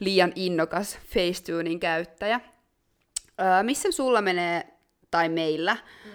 liian 0.00 0.32
innokas 0.34 0.98
Facetunein 1.06 1.80
käyttäjä. 1.80 2.40
Öö, 3.40 3.62
missä 3.62 3.90
sulla 3.90 4.22
menee, 4.22 4.64
tai 5.10 5.28
meillä, 5.28 5.74
mm. 5.74 6.10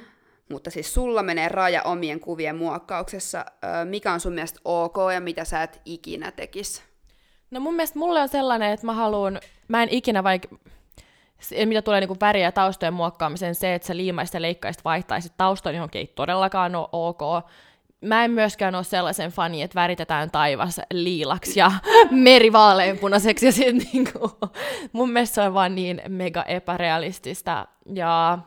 mutta 0.50 0.70
siis 0.72 0.94
sulla 0.94 1.24
menee 1.24 1.50
raja 1.50 1.84
omien 1.84 2.20
kuvien 2.20 2.56
muokkauksessa. 2.56 3.46
Öö, 3.64 3.86
mikä 3.86 4.14
on 4.14 4.20
sun 4.20 4.34
mielestä 4.34 4.60
ok 4.66 4.96
ja 5.14 5.20
mitä 5.20 5.46
sä 5.46 5.64
et 5.64 5.82
ikinä 5.86 6.32
tekisi? 6.32 6.87
No 7.52 7.60
mun 7.60 7.74
mielestä 7.76 8.00
mulle 8.00 8.22
on 8.22 8.30
sellainen, 8.30 8.72
että 8.72 8.86
mä 8.86 8.94
haluan, 8.94 9.40
mä 9.68 9.84
en 9.84 9.90
ikinä 9.92 10.24
vaikka, 10.24 10.48
mitä 11.66 11.82
tulee 11.82 12.00
niinku 12.00 12.18
väriä 12.22 12.48
ja 12.48 12.52
taustojen 12.52 12.94
muokkaamiseen, 12.94 13.56
se, 13.56 13.74
että 13.74 13.88
sä 13.88 13.98
liimaisit 13.98 14.34
ja 14.34 14.42
leikkaisit 14.42 14.86
vaihtaisit 14.86 15.34
taustan 15.38 15.76
johonkin 15.76 16.00
ei 16.00 16.08
todellakaan 16.08 16.76
ole 16.76 16.90
ok. 16.92 17.22
Mä 18.02 18.26
en 18.26 18.32
myöskään 18.32 18.76
ole 18.76 18.84
sellaisen 18.84 19.32
fani, 19.32 19.62
että 19.62 19.76
väritetään 19.76 20.32
taivas 20.32 20.82
liilaksi 20.92 21.60
ja 21.60 21.72
meri 22.12 22.52
vaaleanpunaiseksi. 22.54 23.46
Ja 23.46 23.52
sit, 23.52 23.94
niinku, 23.94 24.32
mun 24.94 25.10
mielestä 25.10 25.36
se 25.36 25.42
on 25.42 25.54
vaan 25.54 25.76
niin 25.76 26.02
mega 26.08 26.44
epärealistista. 26.44 27.68
Ja 27.94 28.40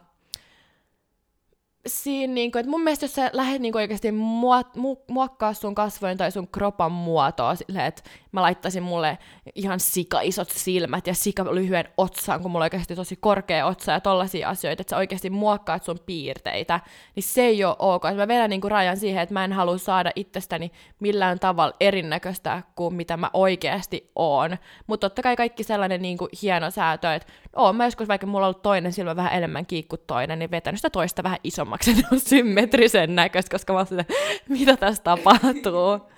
siinä, 1.87 2.35
niin 2.35 2.53
kuin, 2.53 2.61
että 2.61 2.71
mun 2.71 2.83
mielestä 2.83 3.05
jos 3.05 3.15
sä 3.15 3.31
lähdet 3.33 3.63
niin 3.63 3.73
kuin 3.73 3.81
oikeasti 3.81 4.13
muot, 4.13 4.77
mu, 4.77 4.97
muokkaa 5.09 5.55
sun 5.55 5.75
kasvojen 5.75 6.19
tai 6.19 6.33
sun 6.33 6.49
kropan 6.49 6.93
muotoa 6.93 7.55
silleen, 7.55 7.87
että 7.87 8.03
mä 8.33 8.43
laittaisin 8.43 8.83
mulle 8.83 9.19
ihan 9.55 9.81
sika 9.81 10.21
isot 10.21 10.51
silmät 10.51 11.07
ja 11.07 11.15
sika 11.15 11.55
lyhyen 11.55 11.89
otsaan, 11.97 12.43
kun 12.43 12.51
mulla 12.51 12.63
on 12.63 12.67
oikeasti 12.67 12.97
tosi 12.97 13.17
korkea 13.17 13.67
otsa 13.67 13.93
ja 13.93 14.01
tollaisia 14.01 14.49
asioita, 14.49 14.81
että 14.81 14.91
sä 14.91 14.97
oikeasti 14.97 15.31
muokkaat 15.31 15.85
sun 15.85 15.99
piirteitä, 16.07 16.81
niin 17.17 17.23
se 17.23 17.43
ei 17.43 17.65
ole 17.65 17.77
ok. 17.79 18.03
Mä 18.17 18.29
vedän 18.29 18.51
niin 18.51 18.61
kuin 18.61 18.71
rajan 18.71 18.97
siihen, 18.97 19.23
että 19.23 19.33
mä 19.33 19.45
en 19.45 19.53
halua 19.53 19.79
saada 19.79 20.11
itsestäni 20.17 20.73
millään 21.01 21.39
tavalla 21.39 21.77
erinäköistä 21.81 22.63
kuin 22.75 22.95
mitä 22.95 23.17
mä 23.17 23.31
oikeasti 23.33 24.11
oon. 24.17 24.57
Mutta 24.87 25.09
totta 25.09 25.23
kai 25.23 25.37
kaikki 25.37 25.65
sellainen 25.65 26.03
niin 26.03 26.19
kuin 26.19 26.31
hieno 26.43 26.71
säätö, 26.71 27.15
että 27.15 27.33
oon 27.57 27.77
mä 27.77 27.85
joskus 27.85 28.09
vaikka 28.09 28.27
mulla 28.27 28.47
on 28.47 28.51
ollut 28.51 28.63
toinen 28.63 28.93
silmä 28.93 29.17
vähän 29.17 29.33
enemmän 29.33 29.67
kiikku 29.67 29.97
toinen, 29.97 30.39
niin 30.39 30.51
vetänyt 30.51 30.79
sitä 30.79 30.91
toista 30.91 31.23
vähän 31.23 31.39
isommaksi, 31.45 31.70
että 31.75 32.09
on 32.13 32.21
symmetrisen 32.21 33.15
näköistä, 33.15 33.51
koska 33.51 33.73
mä 33.73 33.85
sitä, 33.85 34.05
mitä 34.49 34.77
tässä 34.77 35.03
tapahtuu. 35.03 36.11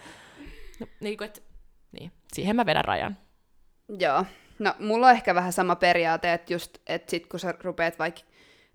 No, 0.81 0.87
niin 1.01 1.19
kuin, 1.19 1.27
että 1.27 1.41
niin, 1.93 2.13
siihen 2.33 2.57
mä 2.57 2.67
vedän 2.67 2.85
rajan. 2.85 3.17
Joo. 3.99 4.25
No, 4.59 4.75
mulla 4.79 5.07
on 5.07 5.13
ehkä 5.13 5.35
vähän 5.35 5.53
sama 5.53 5.77
periaate, 5.77 6.33
että 6.33 6.53
just, 6.53 6.79
että 6.87 7.11
sit 7.11 7.27
kun 7.27 7.41
sä 7.41 7.55
rupeat 7.63 7.99
vaikka 7.99 8.21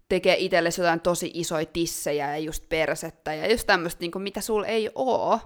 tekee 0.10 0.36
itsellesi 0.40 0.82
jotain 0.82 1.00
tosi 1.00 1.32
isoja 1.34 1.66
tissejä 1.66 2.32
ja 2.32 2.38
just 2.38 2.70
persettä 2.70 3.34
ja 3.34 3.52
just 3.52 3.68
tämmöistä, 3.68 4.02
niin 4.02 4.22
mitä 4.22 4.42
sulla 4.42 4.68
ei 4.68 4.90
oo, 4.96 5.40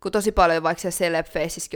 kun 0.00 0.12
tosi 0.12 0.32
paljon 0.32 0.62
vaikka 0.62 0.82
se 0.82 0.90
celeb 0.90 1.26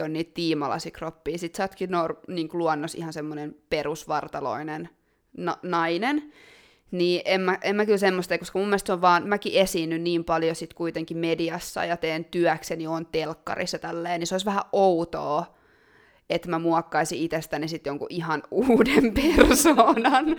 on 0.05 0.13
niitä 0.13 0.31
tiimalasikroppia, 0.35 1.39
sit 1.39 1.55
sä 1.55 1.65
ootkin 1.65 1.91
nor, 1.91 2.17
niin 2.29 2.49
luonnos 2.53 2.95
ihan 2.95 3.13
semmoinen 3.13 3.57
perusvartaloinen 3.71 4.89
na- 5.37 5.59
nainen, 5.63 6.33
niin 6.91 7.23
en 7.25 7.41
mä, 7.41 7.59
en 7.63 7.77
mä 7.77 7.85
kyllä 7.87 7.99
semmoista, 7.99 8.39
koska 8.39 8.59
mun 8.59 8.69
mielestä 8.69 8.93
on 8.93 9.01
vaan, 9.01 9.29
mäkin 9.29 9.53
esiinnyn 9.55 10.05
niin 10.05 10.25
paljon 10.25 10.57
sit 10.57 10.75
kuitenkin 10.75 11.17
mediassa 11.17 11.85
ja 11.85 11.97
teen 11.97 12.25
työkseni, 12.25 12.87
on 12.87 13.07
telkkarissa 13.07 13.79
tälleen, 13.79 14.21
niin 14.21 14.27
se 14.27 14.35
olisi 14.35 14.47
vähän 14.47 14.65
outoa, 14.73 15.59
että 16.31 16.49
mä 16.49 16.59
muokkaisin 16.59 17.19
itsestäni 17.19 17.69
sitten 17.69 17.91
jonkun 17.91 18.09
ihan 18.11 18.43
uuden 18.51 19.15
persoonan. 19.15 20.37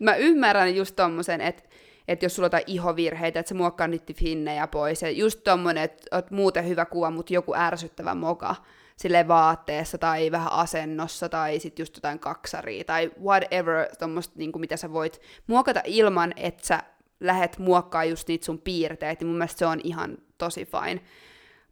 mä 0.00 0.16
ymmärrän 0.16 0.76
just 0.76 0.96
tommosen, 0.96 1.40
että 1.40 1.62
että 2.08 2.24
jos 2.24 2.36
sulla 2.36 2.50
on 2.52 2.60
ihovirheitä, 2.66 3.40
että 3.40 3.48
sä 3.48 3.54
muokkaa 3.54 3.88
niitä 3.88 4.12
finnejä 4.16 4.66
pois, 4.66 5.02
ja 5.02 5.10
just 5.10 5.40
tommonen, 5.44 5.84
että 5.84 6.16
oot 6.16 6.30
muuten 6.30 6.68
hyvä 6.68 6.84
kuva, 6.84 7.10
mutta 7.10 7.34
joku 7.34 7.54
ärsyttävä 7.54 8.14
moka, 8.14 8.56
sille 8.96 9.28
vaatteessa 9.28 9.98
tai 9.98 10.30
vähän 10.30 10.52
asennossa 10.52 11.28
tai 11.28 11.58
sitten 11.58 11.82
just 11.82 11.96
jotain 11.96 12.18
kaksaria 12.18 12.84
tai 12.84 13.10
whatever 13.22 13.88
tommoista, 13.98 14.34
niin 14.38 14.52
kuin 14.52 14.60
mitä 14.60 14.76
sä 14.76 14.92
voit 14.92 15.20
muokata 15.46 15.80
ilman, 15.84 16.32
että 16.36 16.66
sä 16.66 16.82
lähet 17.20 17.58
muokkaa 17.58 18.04
just 18.04 18.28
niitä 18.28 18.44
sun 18.44 18.58
piirteitä, 18.58 19.20
niin 19.20 19.28
mun 19.28 19.38
mielestä 19.38 19.58
se 19.58 19.66
on 19.66 19.80
ihan 19.84 20.18
tosi 20.38 20.66
fine. 20.66 21.00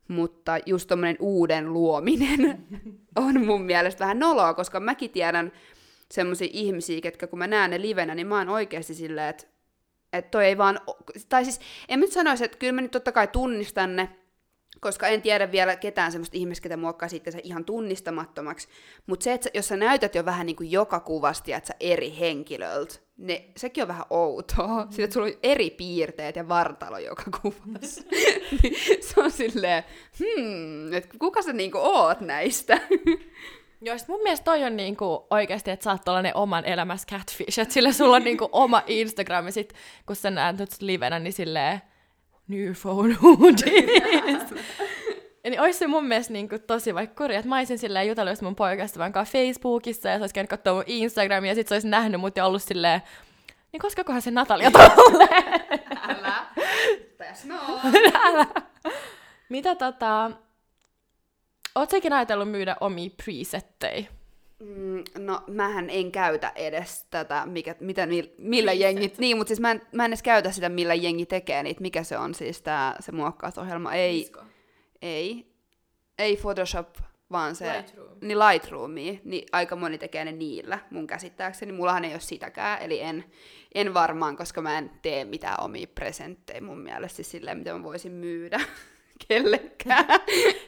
Mutta 0.09 0.59
just 0.67 0.89
tommonen 0.89 1.17
uuden 1.21 1.73
luominen 1.73 2.67
on 3.17 3.47
mun 3.47 3.63
mielestä 3.63 4.01
vähän 4.01 4.19
noloa, 4.19 4.55
koska 4.55 4.81
mäkin 4.81 5.11
tiedän 5.11 5.53
semmoisia 6.11 6.49
ihmisiä, 6.53 7.01
ketkä 7.01 7.27
kun 7.27 7.39
mä 7.39 7.47
näen 7.47 7.71
ne 7.71 7.81
livenä, 7.81 8.15
niin 8.15 8.27
mä 8.27 8.39
oon 8.39 8.49
oikeasti 8.49 8.95
silleen, 8.95 9.29
että 9.29 9.55
että 10.13 10.31
toi 10.31 10.47
ei 10.47 10.59
vaan, 10.59 10.81
tai 11.29 11.45
siis 11.45 11.61
en 11.89 12.01
nyt 12.01 12.13
sanoisi, 12.13 12.45
että 12.45 12.59
kyllä 12.59 12.73
mä 12.73 12.81
nyt 12.81 12.91
totta 12.91 13.13
kai 13.13 13.29
tunnistan 13.29 13.97
ne, 13.97 14.09
koska 14.85 15.09
en 15.09 15.23
tiedä 15.23 15.53
vielä 15.53 15.77
ketään 15.77 16.13
semmoista 16.13 16.37
ihmistä, 16.37 16.63
ketä 16.63 16.77
muokkaa 16.77 17.09
sitten 17.09 17.33
se 17.33 17.41
ihan 17.43 17.65
tunnistamattomaksi. 17.65 18.69
Mutta 19.07 19.25
se, 19.25 19.33
että 19.33 19.51
jos 19.55 19.69
sä 19.69 19.77
näytät 19.77 20.15
jo 20.15 20.25
vähän 20.25 20.47
niin 20.47 20.57
kuin 20.57 20.71
joka 20.71 21.01
kuvasti, 21.01 21.53
että 21.53 21.69
sä 21.69 21.75
eri 21.81 22.17
henkilöltä, 22.19 22.95
ne, 23.17 23.45
sekin 23.57 23.85
on 23.85 23.89
vähän 23.89 24.05
outoa. 24.11 24.85
Mm. 24.85 24.91
Sillä, 24.91 25.05
että 25.05 25.15
sulla 25.15 25.27
on 25.27 25.33
eri 25.43 25.71
piirteet 25.71 26.37
ja 26.37 26.49
vartalo 26.49 26.99
joka 26.99 27.23
kuvassa. 27.43 28.03
Niin 28.63 29.03
se 29.03 29.21
on 29.21 29.31
silleen, 29.31 29.85
hmm, 30.19 30.93
että 30.93 31.19
kuka 31.19 31.43
sä 31.43 31.53
niinku 31.53 31.79
oot 31.79 32.21
näistä? 32.21 32.81
Joo, 33.81 33.97
mun 34.09 34.23
mielestä 34.23 34.45
toi 34.45 34.65
on 34.65 34.77
niinku 34.77 35.27
oikeasti, 35.31 35.71
että 35.71 35.85
sä 35.85 35.91
oot 35.91 36.05
tollanen 36.05 36.37
oman 36.37 36.65
elämässä 36.65 37.07
catfish, 37.11 37.61
että 37.61 37.75
sille 37.75 37.93
sulla 37.93 38.17
on 38.17 38.25
niinku 38.25 38.49
oma 38.53 38.83
Instagram, 38.87 39.47
ja 39.47 39.53
sit 39.53 39.75
kun 40.07 40.17
sä 40.17 40.31
näet 40.31 40.59
nyt 40.59 40.71
livenä, 40.81 41.19
niin 41.19 41.33
silleen, 41.33 41.81
new 42.49 42.73
phone 42.83 43.15
hoodies. 43.23 44.43
Eli 45.45 45.59
olisi 45.59 45.79
se 45.79 45.87
mun 45.87 46.07
mielestä 46.07 46.33
niin 46.33 46.49
kuin, 46.49 46.63
tosi 46.63 46.95
vaikka 46.95 47.25
kurja, 47.25 47.39
että 47.39 47.49
mä 47.49 47.57
olisin 47.57 47.79
silleen 47.79 48.09
jutellut 48.09 48.43
mun 48.43 48.57
poikaystävän 48.57 49.13
kanssa 49.13 49.33
Facebookissa 49.39 50.09
ja 50.09 50.17
se 50.17 50.23
olisi 50.23 50.35
käynyt 50.35 50.51
katsoa 50.51 50.75
mun 50.75 50.85
Instagramia 50.87 51.51
ja 51.51 51.55
sit 51.55 51.69
se 51.69 51.75
olisi 51.75 51.89
nähnyt 51.89 52.21
mut 52.21 52.37
ja 52.37 52.47
ollut 52.47 52.63
silleen, 52.63 53.03
niin 53.73 53.81
koska 53.81 54.05
kohan 54.05 54.23
se 54.23 54.31
Natalia 54.31 54.71
tolle? 54.97 55.29
Älä. 56.09 56.47
Älä. 58.25 58.47
Mitä 59.49 59.75
tota, 59.75 60.31
oot 61.75 61.91
säkin 61.91 62.13
ajatellut 62.13 62.51
myydä 62.51 62.77
omia 62.81 63.11
presettejä? 63.25 64.07
Mm, 64.65 65.05
no, 65.19 65.43
mähän 65.47 65.91
en 65.91 66.13
käytä 66.13 66.53
edes 66.57 67.07
tätä, 67.11 67.47
mikä, 67.47 67.75
mitä, 67.81 68.07
millä 68.39 68.71
Preset. 68.71 68.81
jengit, 68.81 69.19
niin, 69.19 69.37
mutta 69.37 69.49
siis 69.49 69.61
mä 69.61 69.71
en, 69.71 69.83
mä 69.93 70.05
en 70.05 70.11
edes 70.11 70.23
käytä 70.23 70.51
sitä, 70.53 70.69
millä 70.69 70.95
jengi 70.95 71.27
tekee 71.27 71.63
niitä, 71.63 71.81
mikä 71.81 72.03
se 72.03 72.19
on 72.19 72.35
siis 72.35 72.63
tää, 72.63 72.97
se 73.01 73.13
muokkausohjelma, 73.13 73.95
ei, 73.95 74.19
Misko? 74.19 74.41
ei, 75.03 75.47
ei 76.19 76.37
Photoshop, 76.37 76.89
vaan 77.31 77.55
se, 77.57 77.73
Lightroom. 77.73 78.19
niin 78.21 78.39
Lightroomia, 78.39 79.15
niin 79.25 79.47
aika 79.53 79.77
moni 79.77 79.99
tekee 79.99 80.25
ne 80.25 80.33
niillä, 80.33 80.79
mun 80.91 81.07
käsittääkseni, 81.07 81.73
mullahan 81.73 82.05
ei 82.05 82.13
ole 82.13 82.21
sitäkään, 82.21 82.83
eli 82.83 83.01
en, 83.01 83.25
en 83.75 83.95
varmaan, 83.95 84.37
koska 84.37 84.63
mä 84.63 84.79
en 84.79 84.91
tee 85.03 85.25
mitään 85.25 85.61
omia 85.61 85.87
presenttejä 85.95 86.61
mun 86.61 86.81
mielestä, 86.81 87.17
siis 87.17 87.31
silleen, 87.31 87.59
mitä 87.59 87.73
mä 87.73 87.83
voisin 87.83 88.13
myydä 88.13 88.61
kellekään. 89.29 90.07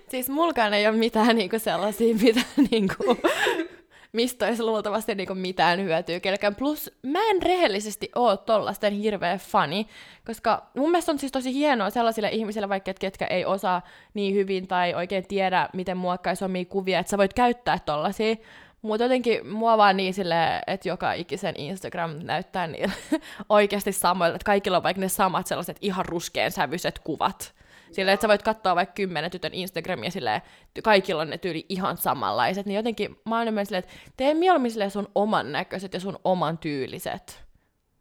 siis 0.09 0.29
mulkaan 0.29 0.75
ei 0.75 0.89
ole 0.89 0.97
mitään 0.97 1.37
niinku 1.37 1.59
sellaisia, 1.59 2.15
mitä 2.15 2.41
niinku 2.71 3.05
mistä 4.16 4.46
olisi 4.46 4.62
luultavasti 4.62 5.14
niinku 5.14 5.35
mitään 5.35 5.83
hyötyä 5.83 6.20
kellekään. 6.20 6.55
Plus 6.55 6.90
mä 7.02 7.18
en 7.31 7.42
rehellisesti 7.42 8.11
oo 8.14 8.37
tollasten 8.37 8.92
hirveä 8.92 9.38
fani, 9.38 9.87
koska 10.26 10.70
mun 10.76 10.90
mielestä 10.90 11.12
on 11.12 11.18
siis 11.18 11.33
tosi 11.33 11.55
hienoa 11.55 11.90
sellaisille 11.90 12.29
ihmisille, 12.29 12.68
vaikka 12.68 12.90
et, 12.90 12.98
ketkä 12.98 13.26
ei 13.26 13.44
osaa 13.44 13.83
niin 14.14 14.35
hyvin 14.35 14.66
tai 14.66 14.94
oikein 14.94 15.26
tiedä, 15.26 15.68
miten 15.72 15.96
muokkaisi 15.96 16.44
omia 16.44 16.64
kuvia, 16.64 16.98
että 16.98 17.11
sä 17.11 17.18
voit 17.18 17.35
käyttää 17.35 17.79
tollasia. 17.79 18.37
Mutta 18.83 19.05
jotenkin 19.05 19.46
mua 19.46 19.79
vaan 19.79 19.96
niin 19.96 20.14
sille, 20.14 20.62
että 20.66 20.88
joka 20.88 21.12
ikisen 21.12 21.55
Instagram 21.57 22.11
näyttää 22.22 22.66
niin 22.66 22.92
oikeasti 23.48 23.92
samoille, 23.92 24.35
että 24.35 24.46
kaikilla 24.46 24.76
on 24.76 24.83
vaikka 24.83 25.00
ne 25.00 25.09
samat 25.09 25.46
sellaiset 25.46 25.76
ihan 25.81 26.05
ruskean 26.05 26.52
sävyiset 26.52 26.98
kuvat. 26.98 27.56
Silleen, 27.92 28.14
että 28.14 28.22
sä 28.22 28.29
voit 28.29 28.42
katsoa 28.42 28.75
vaikka 28.75 28.92
kymmenen 28.92 29.31
tytön 29.31 29.55
Instagramia 29.55 30.11
silleen, 30.11 30.42
kaikilla 30.83 31.22
on 31.22 31.31
ne 31.31 31.38
tyyli 31.38 31.66
ihan 31.68 31.96
samanlaiset, 31.96 32.66
niin 32.66 32.77
jotenkin 32.77 33.16
mä 33.25 33.38
oon 33.38 33.66
silleen, 33.66 33.85
että 33.85 33.92
tee 34.16 34.35
mieluummin 34.35 34.90
sun 34.90 35.09
oman 35.14 35.53
näköiset 35.53 35.94
ja 35.94 36.01
sun 36.01 36.18
oman 36.25 36.59
tyyliset. 36.59 37.44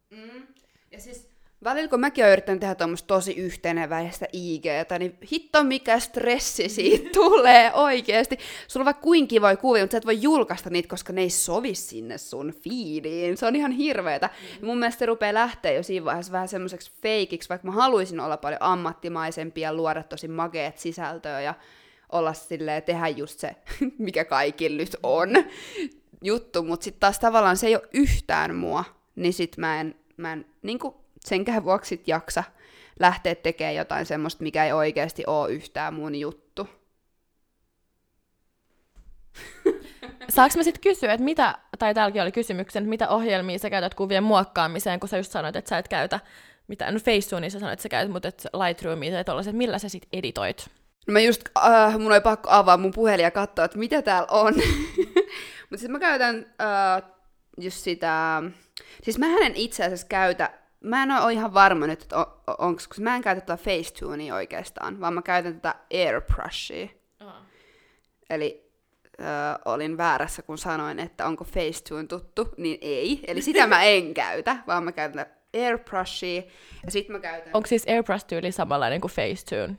Mm. 0.09 0.47
Ja 0.91 1.01
siis 1.01 1.34
välillä 1.63 1.87
kun 1.87 1.99
mäkin 1.99 2.23
oon 2.23 2.31
yrittänyt 2.31 2.59
tehdä 2.59 2.75
tuommoista 2.75 3.07
tosi 3.07 3.33
yhteneväistä 3.33 4.25
IGtä, 4.33 4.99
niin 4.99 5.17
hitto 5.31 5.63
mikä 5.63 5.99
stressi 5.99 6.69
siitä 6.69 7.09
tulee 7.19 7.73
oikeesti. 7.73 8.37
Sulla 8.67 8.81
on 8.81 8.85
vaikka 8.85 9.01
kuin 9.01 9.27
kivoja 9.27 9.57
kuvia, 9.57 9.83
mutta 9.83 9.91
sä 9.91 9.97
et 9.97 10.05
voi 10.05 10.21
julkaista 10.21 10.69
niitä, 10.69 10.89
koska 10.89 11.13
ne 11.13 11.21
ei 11.21 11.29
sovi 11.29 11.75
sinne 11.75 12.17
sun 12.17 12.53
feediin. 12.63 13.37
Se 13.37 13.45
on 13.45 13.55
ihan 13.55 13.71
hirveetä. 13.71 14.27
Mm. 14.27 14.59
Ja 14.61 14.65
mun 14.65 14.77
mielestä 14.77 14.99
se 14.99 15.05
rupeaa 15.05 15.33
lähteä 15.33 15.71
jo 15.71 15.83
siinä 15.83 16.05
vaiheessa 16.05 16.31
vähän 16.31 16.47
semmoiseksi 16.47 16.91
feikiksi, 17.01 17.49
vaikka 17.49 17.67
mä 17.67 17.73
haluaisin 17.73 18.19
olla 18.19 18.37
paljon 18.37 18.61
ammattimaisempi 18.63 19.61
ja 19.61 19.73
luoda 19.73 20.03
tosi 20.03 20.27
mageet 20.27 20.77
sisältöä 20.77 21.41
ja 21.41 21.53
olla 22.11 22.33
silleen, 22.33 22.83
tehdä 22.83 23.07
just 23.07 23.39
se, 23.39 23.55
mikä 23.97 24.25
kaikilla 24.25 24.77
nyt 24.77 24.95
on 25.03 25.29
juttu, 26.21 26.63
mutta 26.63 26.83
sitten 26.83 26.99
taas 26.99 27.19
tavallaan 27.19 27.57
se 27.57 27.67
ei 27.67 27.75
ole 27.75 27.89
yhtään 27.93 28.55
mua, 28.55 28.83
niin 29.15 29.33
sit 29.33 29.57
mä 29.57 29.81
en, 29.81 29.95
mä 30.17 30.33
en 30.33 30.45
niin 30.61 30.79
kuin 30.79 30.95
senkään 31.25 31.63
vuoksi 31.63 31.89
sit 31.89 32.07
jaksa 32.07 32.43
lähteä 32.99 33.35
tekemään 33.35 33.75
jotain 33.75 34.05
semmoista, 34.05 34.43
mikä 34.43 34.65
ei 34.65 34.71
oikeasti 34.71 35.23
ole 35.27 35.51
yhtään 35.51 35.93
mun 35.93 36.15
juttu. 36.15 36.69
Saanko 40.29 40.57
mä 40.57 40.63
sitten 40.63 40.81
kysyä, 40.81 41.13
että 41.13 41.23
mitä, 41.23 41.57
tai 41.79 41.93
täälläkin 41.93 42.21
oli 42.21 42.31
kysymyksen, 42.31 42.83
että 42.83 42.89
mitä 42.89 43.09
ohjelmia 43.09 43.59
sä 43.59 43.69
käytät 43.69 43.95
kuvien 43.95 44.23
muokkaamiseen, 44.23 44.99
kun 44.99 45.09
sä 45.09 45.17
just 45.17 45.31
sanoit, 45.31 45.55
että 45.55 45.69
sä 45.69 45.77
et 45.77 45.87
käytä 45.87 46.19
mitään, 46.67 46.93
no 46.93 46.99
Facetuneissa 46.99 47.59
sä 47.59 47.59
sanoit, 47.59 47.73
että 47.73 47.83
sä 47.83 47.89
käytät, 47.89 48.11
mutta 48.11 48.27
et 48.27 48.45
Lightroomia 48.53 49.11
tai 49.11 49.23
tollaset, 49.23 49.55
millä 49.55 49.79
sä 49.79 49.89
sit 49.89 50.07
editoit? 50.13 50.69
No 51.07 51.11
mä 51.11 51.19
just, 51.19 51.41
uh, 51.57 51.99
mun 52.01 52.11
oli 52.11 52.21
pakko 52.21 52.49
avaa 52.51 52.77
mun 52.77 52.91
puhelin 52.91 53.23
ja 53.23 53.31
katsoa, 53.31 53.65
että 53.65 53.77
mitä 53.77 54.01
täällä 54.01 54.27
on. 54.31 54.53
mutta 55.69 55.77
siis 55.77 55.89
mä 55.89 55.99
käytän 55.99 56.35
uh, 56.37 57.09
just 57.57 57.77
sitä, 57.77 58.43
siis 59.03 59.19
mä 59.19 59.25
en 59.41 59.55
itse 59.55 59.83
asiassa 59.83 60.07
käytä 60.07 60.64
mä 60.83 61.03
en 61.03 61.11
ole 61.11 61.33
ihan 61.33 61.53
varma 61.53 61.87
nyt, 61.87 62.01
että 62.01 62.17
on, 62.17 62.25
onko, 62.47 62.77
koska 62.77 63.01
mä 63.01 63.15
en 63.15 63.21
käytä 63.21 63.41
tätä 63.41 63.63
Facetunea 63.63 64.35
oikeastaan, 64.35 65.01
vaan 65.01 65.13
mä 65.13 65.21
käytän 65.21 65.53
tätä 65.53 65.75
Airbrushia. 65.93 66.87
Uh. 67.23 67.31
Eli 68.29 68.71
ö, 69.19 69.23
olin 69.65 69.97
väärässä, 69.97 70.41
kun 70.41 70.57
sanoin, 70.57 70.99
että 70.99 71.25
onko 71.25 71.43
Facetune 71.43 72.07
tuttu, 72.07 72.49
niin 72.57 72.77
ei. 72.81 73.19
Eli 73.27 73.41
sitä 73.41 73.67
mä 73.67 73.83
en 73.93 74.13
käytä, 74.13 74.57
vaan 74.67 74.83
mä 74.83 74.91
käytän 74.91 75.25
Airbrushia, 75.53 76.41
ja 76.85 76.91
sit 76.91 77.09
mä 77.09 77.19
käytän... 77.19 77.51
Onko 77.53 77.67
siis 77.67 77.87
Airbrush-tyyli 77.87 78.51
samanlainen 78.51 79.01
kuin 79.01 79.11
Facetune? 79.11 79.77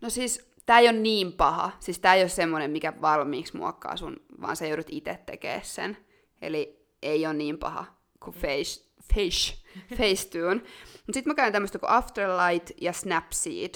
No 0.00 0.10
siis, 0.10 0.52
tää 0.66 0.78
ei 0.78 0.88
ole 0.88 0.98
niin 0.98 1.32
paha. 1.32 1.72
Siis 1.80 1.98
tää 1.98 2.14
ei 2.14 2.22
ole 2.22 2.28
semmonen, 2.28 2.70
mikä 2.70 2.92
valmiiksi 3.00 3.56
muokkaa 3.56 3.96
sun, 3.96 4.16
vaan 4.40 4.56
sä 4.56 4.66
joudut 4.66 4.86
itse 4.90 5.18
tekemään 5.26 5.64
sen. 5.64 5.96
Eli 6.42 6.86
ei 7.02 7.26
ole 7.26 7.34
niin 7.34 7.58
paha 7.58 7.84
kuin 8.20 8.36
Face, 8.36 8.91
Face, 9.14 9.54
Facetune. 9.90 10.54
Mutta 10.54 11.12
sitten 11.12 11.30
mä 11.30 11.34
käyn 11.34 11.52
tämmöistä 11.52 11.78
kuin 11.78 11.90
Afterlight 11.90 12.70
ja 12.80 12.92
Snapseed. 12.92 13.74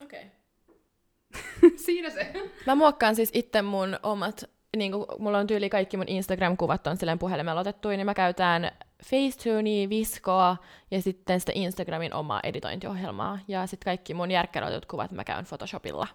Okei. 0.00 0.20
Okay. 0.20 1.70
Siinä 1.86 2.10
se. 2.10 2.32
Mä 2.66 2.74
muokkaan 2.74 3.16
siis 3.16 3.30
itse 3.32 3.62
mun 3.62 3.98
omat, 4.02 4.44
niin 4.76 4.92
kuin 4.92 5.06
mulla 5.18 5.38
on 5.38 5.46
tyyli 5.46 5.70
kaikki 5.70 5.96
mun 5.96 6.08
Instagram-kuvat 6.08 6.86
on 6.86 6.96
silleen 6.96 7.18
puhelimella 7.18 7.60
otettu, 7.60 7.88
niin 7.88 8.06
mä 8.06 8.14
käytän 8.14 8.70
Facetunea, 9.04 9.88
Viskoa 9.88 10.56
ja 10.90 11.02
sitten 11.02 11.40
sitä 11.40 11.52
Instagramin 11.54 12.14
omaa 12.14 12.40
editointiohjelmaa. 12.42 13.38
Ja 13.48 13.66
sitten 13.66 13.84
kaikki 13.84 14.14
mun 14.14 14.30
järkkäröityt 14.30 14.86
kuvat 14.86 15.12
mä 15.12 15.24
käyn 15.24 15.44
Photoshopilla. 15.44 16.06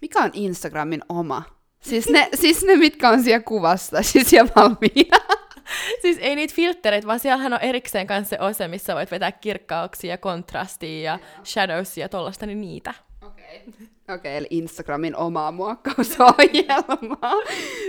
Mikä 0.00 0.22
on 0.22 0.30
Instagramin 0.32 1.02
oma? 1.08 1.42
Siis 1.80 2.08
ne, 2.08 2.28
siis 2.40 2.64
ne 2.64 2.76
mitkä 2.76 3.08
on 3.08 3.22
siellä 3.22 3.42
kuvasta, 3.42 4.02
siis 4.02 4.30
siellä 4.30 4.50
valmiina. 4.56 5.18
siis 6.02 6.18
ei 6.20 6.36
niitä 6.36 6.54
filtreitä, 6.54 7.06
vaan 7.06 7.20
siellähän 7.20 7.52
on 7.52 7.60
erikseen 7.62 8.06
kanssa 8.06 8.36
se 8.36 8.42
osa, 8.42 8.68
missä 8.68 8.94
voit 8.94 9.10
vetää 9.10 9.32
kirkkauksia 9.32 10.10
ja 10.10 10.18
kontrastia 10.18 11.12
ja 11.12 11.18
shadowsia 11.44 12.04
ja 12.04 12.08
tollaista, 12.08 12.46
niin 12.46 12.60
niitä. 12.60 12.94
Okei. 13.22 13.62
Okay. 13.68 13.86
Okei, 14.08 14.16
okay, 14.16 14.32
eli 14.32 14.46
Instagramin 14.50 15.16
omaa 15.16 15.52
muokkausohjelmaa. 15.52 17.34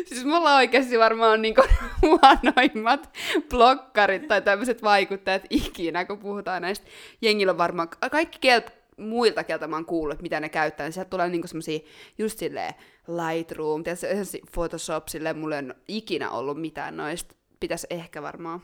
siis 0.05 0.25
mulla 0.25 0.55
oikeasti 0.55 0.99
varmaan 0.99 1.41
niin 1.41 1.55
huonoimmat 2.01 3.17
blokkarit 3.49 4.27
tai 4.27 4.41
tämmöiset 4.41 4.83
vaikuttajat 4.83 5.43
ikinä, 5.49 6.05
kun 6.05 6.17
puhutaan 6.17 6.61
näistä. 6.61 6.87
Jengillä 7.21 7.51
on 7.51 7.57
varmaan 7.57 7.87
kaikki 8.11 8.37
kelt, 8.41 8.65
muilta, 8.97 9.43
keltä 9.43 9.67
mä 9.67 9.75
oon 9.75 9.85
kuullut, 9.85 10.21
mitä 10.21 10.39
ne 10.39 10.49
käyttää, 10.49 10.85
niin 10.85 10.93
sieltä 10.93 11.09
tulee 11.09 11.29
niinku 11.29 11.47
semmosia 11.47 11.79
just 12.17 12.39
silleen 12.39 12.73
Lightroom, 13.07 13.83
tietysti 13.83 14.41
Photoshop, 14.51 15.07
silleen 15.07 15.37
mulla 15.37 15.55
ei 15.55 15.65
ole 15.65 15.75
ikinä 15.87 16.31
ollut 16.31 16.61
mitään 16.61 16.97
noista 16.97 17.38
pitäisi 17.59 17.87
ehkä 17.89 18.21
varmaan 18.21 18.61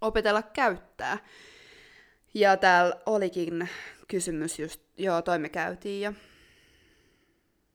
opetella 0.00 0.42
käyttää. 0.42 1.18
Ja 2.34 2.56
täällä 2.56 2.96
olikin 3.06 3.68
kysymys 4.08 4.58
just, 4.58 4.80
joo, 4.96 5.22
toi 5.22 5.38
me 5.38 5.48
käytiin 5.48 6.00
ja 6.00 6.12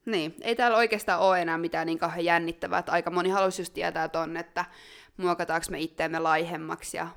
niin, 0.06 0.36
ei 0.42 0.56
täällä 0.56 0.78
oikeastaan 0.78 1.20
ole 1.20 1.42
enää 1.42 1.58
mitään 1.58 1.86
niin 1.86 2.00
kauhean 2.00 2.26
jännittävää, 2.26 2.80
että 2.80 2.92
aika 2.92 3.12
moni 3.12 3.30
haluaisi 3.30 3.62
just 3.62 3.74
tietää 3.74 4.08
ton, 4.08 4.38
että 4.38 4.66
muokataanko 5.18 5.68
me 5.70 5.80
itteemme 5.80 6.20
laihemmaksi 6.20 6.98
ja 6.98 7.08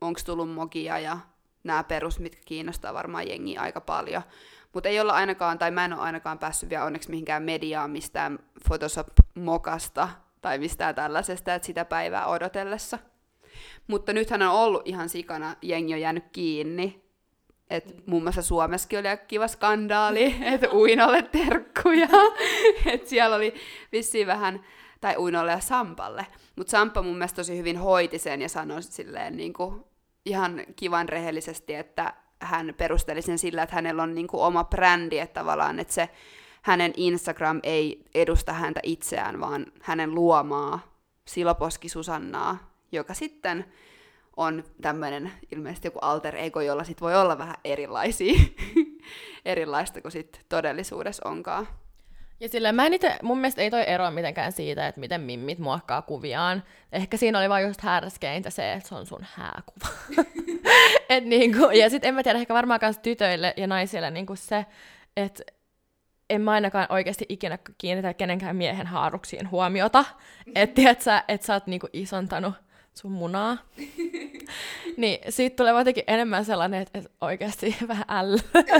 onko 0.00 0.20
tullut 0.26 0.50
mokia 0.50 0.98
ja 0.98 1.18
nämä 1.64 1.84
perus, 1.84 2.20
mitkä 2.20 2.42
kiinnostaa 2.44 2.94
varmaan 2.94 3.28
jengi 3.28 3.58
aika 3.58 3.80
paljon. 3.80 4.22
Mutta 4.72 4.88
ei 4.88 5.00
olla 5.00 5.12
ainakaan, 5.12 5.58
tai 5.58 5.70
mä 5.70 5.84
en 5.84 5.92
ole 5.92 6.02
ainakaan 6.02 6.38
päässyt 6.38 6.70
vielä 6.70 6.84
onneksi 6.84 7.10
mihinkään 7.10 7.42
mediaan 7.42 7.90
mistään 7.90 8.38
Photoshop-mokasta 8.64 10.08
tai 10.46 10.58
mistään 10.58 10.94
tällaisesta, 10.94 11.54
että 11.54 11.66
sitä 11.66 11.84
päivää 11.84 12.26
odotellessa. 12.26 12.98
Mutta 13.86 14.12
nythän 14.12 14.42
on 14.42 14.50
ollut 14.50 14.82
ihan 14.84 15.08
sikana, 15.08 15.56
jengi 15.62 15.94
on 15.94 16.00
jäänyt 16.00 16.24
kiinni. 16.32 17.02
Et 17.70 17.86
mm. 17.86 18.02
muun 18.06 18.22
muassa 18.22 18.42
Suomessakin 18.42 18.98
oli 18.98 19.08
kiva 19.28 19.48
skandaali, 19.48 20.36
että 20.54 20.68
Uinolle 20.72 21.22
terkkuja. 21.22 22.08
et 22.92 23.06
siellä 23.06 23.36
oli 23.36 23.54
vissiin 23.92 24.26
vähän, 24.26 24.64
tai 25.00 25.16
Uinolle 25.16 25.50
ja 25.50 25.60
Sampalle. 25.60 26.26
Mutta 26.56 26.70
Sampa 26.70 27.02
mun 27.02 27.18
mielestä 27.18 27.36
tosi 27.36 27.58
hyvin 27.58 27.78
hoiti 27.78 28.18
sen 28.18 28.42
ja 28.42 28.48
sanoi 28.48 28.82
silleen 28.82 29.36
niin 29.36 29.52
kuin 29.52 29.84
ihan 30.26 30.62
kivan 30.76 31.08
rehellisesti, 31.08 31.74
että 31.74 32.14
hän 32.40 32.74
perusteli 32.76 33.22
sen 33.22 33.38
sillä, 33.38 33.62
että 33.62 33.74
hänellä 33.74 34.02
on 34.02 34.14
niin 34.14 34.26
kuin 34.26 34.42
oma 34.42 34.64
brändi, 34.64 35.18
että 35.18 35.40
tavallaan, 35.40 35.78
että 35.78 35.94
se 35.94 36.08
hänen 36.66 36.92
Instagram 36.96 37.60
ei 37.62 38.04
edusta 38.14 38.52
häntä 38.52 38.80
itseään, 38.82 39.40
vaan 39.40 39.66
hänen 39.82 40.14
luomaa 40.14 40.80
Siloposki 41.24 41.88
Susannaa, 41.88 42.76
joka 42.92 43.14
sitten 43.14 43.64
on 44.36 44.64
tämmöinen 44.82 45.32
ilmeisesti 45.52 45.86
joku 45.86 45.98
alter 46.02 46.36
ego, 46.36 46.60
jolla 46.60 46.84
sit 46.84 47.00
voi 47.00 47.16
olla 47.16 47.38
vähän 47.38 47.54
erilaisia, 47.64 48.40
erilaista 49.44 50.00
kuin 50.00 50.12
sit 50.12 50.40
todellisuudessa 50.48 51.28
onkaan. 51.28 51.68
Ja 52.40 52.48
sillä 52.48 52.72
mä 52.72 52.86
en 52.86 52.94
ite, 52.94 53.16
mun 53.22 53.38
mielestä 53.38 53.62
ei 53.62 53.70
toi 53.70 53.84
ero 53.86 54.10
mitenkään 54.10 54.52
siitä, 54.52 54.88
että 54.88 55.00
miten 55.00 55.20
mimmit 55.20 55.58
muokkaa 55.58 56.02
kuviaan. 56.02 56.62
Ehkä 56.92 57.16
siinä 57.16 57.38
oli 57.38 57.48
vaan 57.48 57.62
just 57.62 57.80
härskeintä 57.80 58.50
se, 58.50 58.72
että 58.72 58.88
se 58.88 58.94
on 58.94 59.06
sun 59.06 59.26
hääkuva. 59.34 59.88
Et 61.08 61.24
niinku, 61.24 61.70
ja 61.70 61.90
sitten 61.90 62.08
en 62.08 62.14
mä 62.14 62.22
tiedä, 62.22 62.38
ehkä 62.38 62.54
varmaan 62.54 62.80
myös 62.82 62.98
tytöille 62.98 63.54
ja 63.56 63.66
naisille 63.66 64.10
niinku 64.10 64.36
se, 64.36 64.66
että 65.16 65.42
en 66.30 66.40
mä 66.40 66.50
ainakaan 66.50 66.86
oikeasti 66.90 67.26
ikinä 67.28 67.58
kiinnitä 67.78 68.14
kenenkään 68.14 68.56
miehen 68.56 68.86
haaruksiin 68.86 69.50
huomiota. 69.50 70.04
Että 70.54 70.90
et 70.90 71.02
sä, 71.02 71.24
et 71.28 71.42
sä 71.42 71.54
oot 71.54 71.66
niinku 71.66 71.88
isontanut 71.92 72.54
sun 72.94 73.12
munaa. 73.12 73.56
niin 74.96 75.18
siitä 75.28 75.56
tulee 75.56 75.72
jotenkin 75.72 76.04
enemmän 76.06 76.44
sellainen, 76.44 76.82
että, 76.82 76.98
et 76.98 77.12
oikeasti 77.20 77.76
vähän 77.88 78.04
äl. 78.08 78.38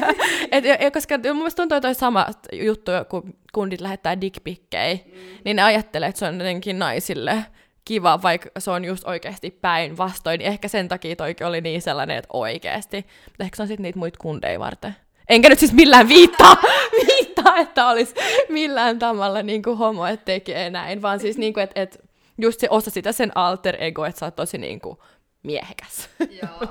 et, 0.53 0.65
ja, 0.65 0.91
koska 0.91 1.19
mun 1.19 1.37
mielestä 1.37 1.63
tuntuu 1.63 1.81
toi 1.81 1.95
sama 1.95 2.27
juttu, 2.53 2.93
kun 3.09 3.35
kundit 3.53 3.81
lähettää 3.81 4.21
dickpikkejä, 4.21 4.95
mm. 4.95 5.39
niin 5.45 5.57
ne 5.57 5.63
ajattelee, 5.63 6.09
että 6.09 6.19
se 6.19 6.27
on 6.27 6.39
jotenkin 6.39 6.79
naisille 6.79 7.45
kiva, 7.85 8.23
vaikka 8.23 8.51
se 8.59 8.71
on 8.71 8.85
just 8.85 9.05
oikeasti 9.05 9.51
päinvastoin. 9.51 10.41
Ehkä 10.41 10.69
sen 10.69 10.89
takia 10.89 11.17
toikin 11.17 11.47
oli 11.47 11.61
niin 11.61 11.83
sellainen, 11.83 12.17
että 12.17 12.29
oikeasti. 12.33 12.97
Mutta 13.25 13.45
ehkä 13.45 13.57
se 13.57 13.63
on 13.63 13.69
sitten 13.69 13.83
niitä 13.83 13.99
muita 13.99 14.19
kundeja 14.21 14.61
varten. 14.61 14.97
Enkä 15.29 15.49
nyt 15.49 15.59
siis 15.59 15.73
millään 15.73 16.09
viittaa, 16.09 16.57
viittaa 17.07 17.57
että 17.57 17.89
olisi 17.89 18.15
millään 18.49 18.99
tavalla 18.99 19.43
niin 19.43 19.62
kuin 19.62 19.79
homo, 19.79 20.07
että 20.07 20.25
tekee 20.25 20.71
näin, 20.71 21.03
vaan 21.03 21.21
siis 21.21 21.39
niin 21.39 21.55
kuin, 21.55 21.65
että, 21.65 21.83
että 21.83 21.99
just 22.39 22.61
se 22.61 22.67
osa 22.71 22.91
sitä 22.91 23.12
sen 23.12 23.33
alter 23.35 23.77
ego, 23.85 24.05
että 24.05 24.19
sä 24.19 24.27
oot 24.27 24.37
tosi 24.37 24.59
niin 24.59 24.81
kuin 24.81 24.99
miehekäs. 25.43 26.09
Joo. 26.43 26.69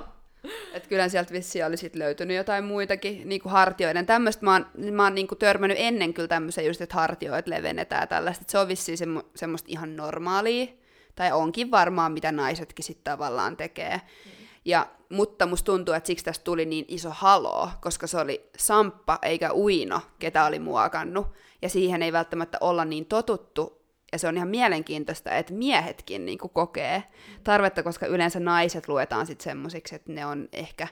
Että 0.74 0.90
kyllä 0.90 1.10
sieltä 1.10 1.34
vissiin 1.34 1.66
oli 1.66 1.78
sit 1.78 1.96
löytynyt 1.96 2.38
jotain 2.38 2.64
muitakin 2.64 3.30
niin 3.30 3.42
kuin 3.42 3.52
hartioiden. 3.52 4.06
Tämmöistä 4.06 4.46
mä 4.46 4.54
oon, 4.54 4.66
mä 4.92 5.04
oon 5.04 5.16
niin 5.16 5.28
kuin 5.28 5.40
törmännyt 5.40 5.78
ennen 5.82 6.14
kyllä 6.14 6.28
tämmöisen 6.28 6.66
just, 6.66 6.82
että 6.82 6.96
hartioit 6.96 7.48
levennetään 7.48 8.08
tällaista. 8.08 8.42
Että 8.42 8.52
se 8.52 8.58
on 8.58 8.68
vissiin 8.68 8.98
semmo, 8.98 9.24
semmoista 9.36 9.68
ihan 9.72 9.96
normaalia. 9.96 10.68
Tai 11.16 11.32
onkin 11.32 11.72
varmaan, 11.72 12.12
mitä 12.12 12.32
naisetkin 12.32 12.86
sitten 12.86 13.04
tavallaan 13.04 13.58
tekee. 13.58 14.02
Mm. 14.26 14.32
Ja, 14.66 14.88
mutta 15.10 15.46
musta 15.46 15.66
tuntuu, 15.66 15.94
että 15.94 16.08
siksi 16.08 16.26
tästä 16.26 16.44
tuli 16.44 16.66
niin 16.66 16.86
iso 16.88 17.10
haloo, 17.10 17.70
koska 17.82 18.08
se 18.08 18.18
oli 18.18 18.50
Samppa 18.58 19.20
eikä 19.22 19.54
Uino, 19.54 20.02
ketä 20.20 20.46
oli 20.46 20.60
muokannut. 20.60 21.28
Ja 21.62 21.70
siihen 21.70 22.04
ei 22.04 22.14
välttämättä 22.14 22.58
olla 22.62 22.86
niin 22.86 23.06
totuttu, 23.06 23.86
ja 24.12 24.20
se 24.20 24.28
on 24.28 24.38
ihan 24.38 24.48
mielenkiintoista, 24.48 25.32
että 25.32 25.54
miehetkin 25.54 26.26
niin 26.26 26.38
kokee 26.38 27.04
tarvetta, 27.44 27.84
koska 27.84 28.06
yleensä 28.06 28.40
naiset 28.40 28.88
luetaan 28.88 29.26
sitten 29.26 29.44
semmoisiksi, 29.44 29.96
että 29.96 30.12
ne 30.12 30.26
on 30.26 30.50
ehkä 30.52 30.88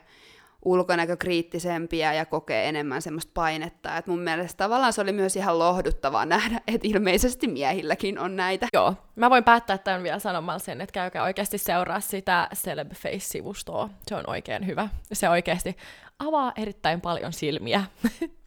ulkonäkökriittisempiä 0.64 2.14
ja 2.14 2.26
kokee 2.26 2.68
enemmän 2.68 3.02
semmoista 3.02 3.30
painetta. 3.34 3.96
Et 3.96 4.06
mun 4.06 4.20
mielestä 4.20 4.56
tavallaan 4.56 4.92
se 4.92 5.00
oli 5.00 5.12
myös 5.12 5.36
ihan 5.36 5.58
lohduttavaa 5.58 6.26
nähdä, 6.34 6.60
että 6.66 6.88
ilmeisesti 6.88 7.46
miehilläkin 7.46 8.18
on 8.18 8.36
näitä. 8.36 8.66
Joo, 8.72 8.94
mä 9.16 9.30
voin 9.30 9.44
päättää 9.44 9.78
tämän 9.78 10.02
vielä 10.02 10.18
sanomalla 10.18 10.58
sen, 10.58 10.80
että 10.80 10.92
käykää 10.92 11.24
oikeasti 11.24 11.58
seuraa 11.58 12.00
sitä 12.00 12.48
Celebface-sivustoa. 12.54 13.88
Se 14.06 14.14
on 14.14 14.24
oikein 14.26 14.66
hyvä. 14.66 14.88
Se 15.12 15.28
oikeasti 15.28 15.76
avaa 16.18 16.52
erittäin 16.56 17.00
paljon 17.00 17.32
silmiä. 17.32 17.84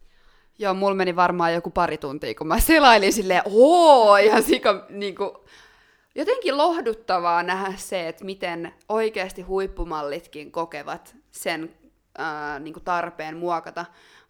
Joo, 0.60 0.74
mulla 0.74 0.94
meni 0.94 1.16
varmaan 1.16 1.54
joku 1.54 1.70
pari 1.70 1.98
tuntia, 1.98 2.34
kun 2.34 2.46
mä 2.46 2.60
selailin 2.60 3.12
silleen, 3.12 3.42
oo, 3.44 4.16
ihan 4.16 4.42
sika, 4.42 4.86
niinku, 4.88 5.44
jotenkin 6.14 6.56
lohduttavaa 6.56 7.42
nähdä 7.42 7.72
se, 7.76 8.08
että 8.08 8.24
miten 8.24 8.74
oikeasti 8.88 9.42
huippumallitkin 9.42 10.52
kokevat 10.52 11.16
sen 11.30 11.74
ää, 12.18 12.58
niin 12.58 12.72
kuin 12.74 12.84
tarpeen 12.84 13.36
muokata 13.36 13.84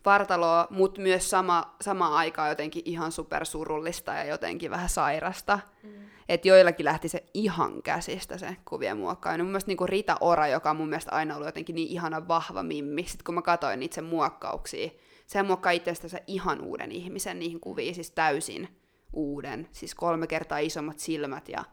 vartaloa, 0.05 0.67
mutta 0.71 1.01
myös 1.01 1.31
sama, 1.31 1.75
sama 1.81 2.17
aikaa 2.17 2.49
jotenkin 2.49 2.83
ihan 2.85 3.13
supersurullista 3.13 4.13
ja 4.13 4.25
jotenkin 4.25 4.71
vähän 4.71 4.89
sairasta. 4.89 5.59
Mm. 5.83 5.91
Että 6.29 6.49
joillakin 6.49 6.85
lähti 6.85 7.09
se 7.09 7.25
ihan 7.35 7.83
käsistä 7.83 8.39
se 8.39 8.57
kuvien 8.65 8.97
muokkaaminen. 8.97 9.47
Mun 9.47 9.51
mielestä 9.51 9.69
niin 9.69 9.77
kuin 9.77 9.89
Rita 9.89 10.17
Ora, 10.21 10.49
joka 10.49 10.71
on 10.71 10.77
mun 10.77 10.89
mielestä 10.89 11.13
aina 11.13 11.35
ollut 11.35 11.49
jotenkin 11.49 11.75
niin 11.75 11.89
ihana 11.89 12.29
vahva 12.29 12.63
mimmi, 12.63 13.03
sitten 13.03 13.25
kun 13.25 13.35
mä 13.35 13.43
katsoin 13.43 13.81
niitä 13.81 13.95
sen 13.95 14.05
muokkauksia, 14.05 14.91
sehän 15.27 15.47
muokkaa 15.47 15.73
itsestänsä 15.73 16.21
ihan 16.27 16.61
uuden 16.61 16.93
ihmisen 16.93 17.39
niihin 17.39 17.61
kuviin, 17.61 17.95
siis 17.95 18.11
täysin 18.11 18.69
uuden. 19.13 19.69
Siis 19.73 19.95
kolme 19.95 20.27
kertaa 20.27 20.59
isommat 20.59 20.99
silmät 20.99 21.49
ja 21.49 21.65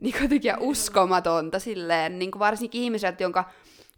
niin 0.00 0.22
jotenkin 0.22 0.58
uskomatonta 0.58 1.58
silleen, 1.58 2.18
niin 2.18 2.30
kuin 2.30 2.40
varsinkin 2.40 2.82
ihmiseltä, 2.82 3.22
jonka 3.22 3.44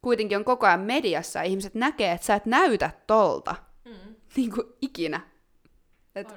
kuitenkin 0.02 0.38
on 0.38 0.44
koko 0.44 0.66
ajan 0.66 0.80
mediassa 0.80 1.38
ja 1.38 1.42
ihmiset 1.42 1.74
näkee, 1.74 2.12
että 2.12 2.26
sä 2.26 2.34
et 2.34 2.46
näytä 2.46 2.90
tolta. 3.06 3.54
Mm. 3.84 4.14
Niin 4.36 4.52
kuin 4.52 4.66
ikinä. 4.82 5.20
Et 6.14 6.34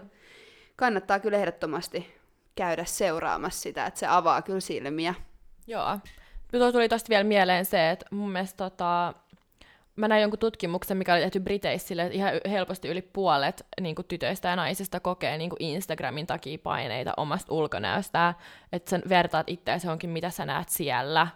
kannattaa 0.76 1.19
kyllä 1.19 1.38
ehdottomasti 1.38 2.13
käydä 2.56 2.86
seuraamassa 2.86 3.62
sitä, 3.62 3.86
että 3.86 3.99
se 3.99 4.08
avaa 4.08 4.41
kyllä 4.41 4.60
silmiä. 4.60 5.13
Joo. 5.67 5.99
Tuo 6.52 6.71
tuli 6.71 6.89
tosta 6.89 7.10
vielä 7.10 7.23
mieleen 7.23 7.65
se, 7.65 7.91
että 7.91 8.06
mun 8.12 8.32
mielestä 8.32 8.58
tota, 8.58 9.13
mä 9.95 10.08
näin 10.08 10.21
jonkun 10.21 10.39
tutkimuksen, 10.39 10.97
mikä 10.97 11.13
oli 11.13 11.21
tehty 11.21 11.39
Briteissä 11.39 12.04
että 12.04 12.13
ihan 12.13 12.34
helposti 12.49 12.88
yli 12.88 13.02
puolet 13.02 13.65
niin 13.82 13.95
kuin 13.95 14.08
tytöistä 14.08 14.47
ja 14.47 14.56
naisista 14.56 14.99
kokee 14.99 15.38
niin 15.38 15.49
kuin 15.49 15.62
Instagramin 15.63 16.28
takia 16.28 16.58
paineita 16.63 17.13
omasta 17.17 17.54
ulkonäöstään, 17.54 18.34
että 18.71 18.89
sen 18.89 19.04
vertaat 19.10 19.49
itseäsi 19.49 19.88
johonkin, 19.88 20.10
mitä 20.10 20.30
sä 20.30 20.45
näet 20.45 20.69
siellä, 20.69 21.28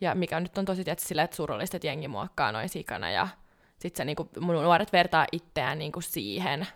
ja 0.00 0.14
mikä 0.14 0.40
nyt 0.40 0.58
on 0.58 0.64
tosi 0.64 0.84
tietysti 0.84 1.08
sillä, 1.08 1.22
että 1.22 1.36
surullista, 1.36 1.76
että 1.76 1.86
jengi 1.86 2.08
muokkaa 2.08 2.52
noin 2.52 2.68
sikana 2.68 3.10
ja 3.10 3.28
sitten 3.78 3.96
se 3.96 4.04
niinku, 4.04 4.28
mun 4.40 4.54
nuoret 4.54 4.92
vertaa 4.92 5.26
itseään 5.32 5.78
niinku 5.78 6.00
siihen. 6.00 6.66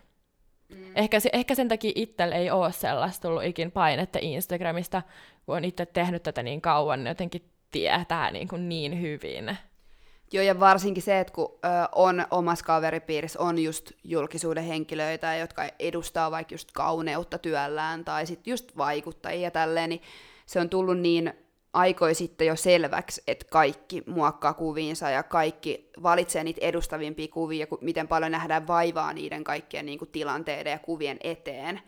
Mm. 0.69 0.91
Ehkä, 0.95 1.19
se, 1.19 1.29
ehkä 1.33 1.55
sen 1.55 1.67
takia 1.67 1.91
itsellä 1.95 2.35
ei 2.35 2.51
ole 2.51 2.71
sellaista 2.71 3.27
tullut 3.27 3.43
ikin 3.43 3.71
painetta 3.71 4.19
Instagramista, 4.21 5.01
kun 5.45 5.55
on 5.55 5.65
itse 5.65 5.85
tehnyt 5.85 6.23
tätä 6.23 6.43
niin 6.43 6.61
kauan, 6.61 6.99
niin 6.99 7.09
jotenkin 7.09 7.49
tietää 7.71 8.31
niin, 8.31 8.47
kuin 8.47 8.69
niin 8.69 9.01
hyvin. 9.01 9.57
Joo, 10.33 10.43
ja 10.43 10.59
varsinkin 10.59 11.03
se, 11.03 11.19
että 11.19 11.33
kun 11.33 11.59
ö, 11.65 11.67
on 11.95 12.25
omassa 12.31 12.65
kaveripiirissä 12.65 13.39
on 13.39 13.59
just 13.59 13.91
julkisuuden 14.03 14.63
henkilöitä, 14.63 15.35
jotka 15.35 15.69
edustaa 15.79 16.31
vaikka 16.31 16.53
just 16.53 16.71
kauneutta 16.71 17.37
työllään, 17.37 18.05
tai 18.05 18.25
sitten 18.25 18.51
just 18.51 18.77
vaikuttajia 18.77 19.41
ja 19.41 19.51
tälleen, 19.51 19.89
niin 19.89 20.01
se 20.45 20.59
on 20.59 20.69
tullut 20.69 20.99
niin 20.99 21.33
aikoi 21.75 22.15
sitten 22.15 22.47
jo 22.47 22.55
selväksi, 22.55 23.23
että 23.27 23.45
kaikki 23.51 24.03
muokkaa 24.05 24.53
kuviinsa 24.53 25.09
ja 25.09 25.23
kaikki 25.23 25.89
valitsee 26.03 26.43
niitä 26.43 26.61
edustavimpia 26.63 27.27
kuvia, 27.27 27.67
miten 27.81 28.07
paljon 28.07 28.31
nähdään 28.31 28.67
vaivaa 28.67 29.13
niiden 29.13 29.43
kaikkien 29.43 29.85
niin 29.85 29.99
kuin, 29.99 30.11
tilanteiden 30.11 30.71
ja 30.71 30.79
kuvien 30.79 31.17
eteen. 31.23 31.81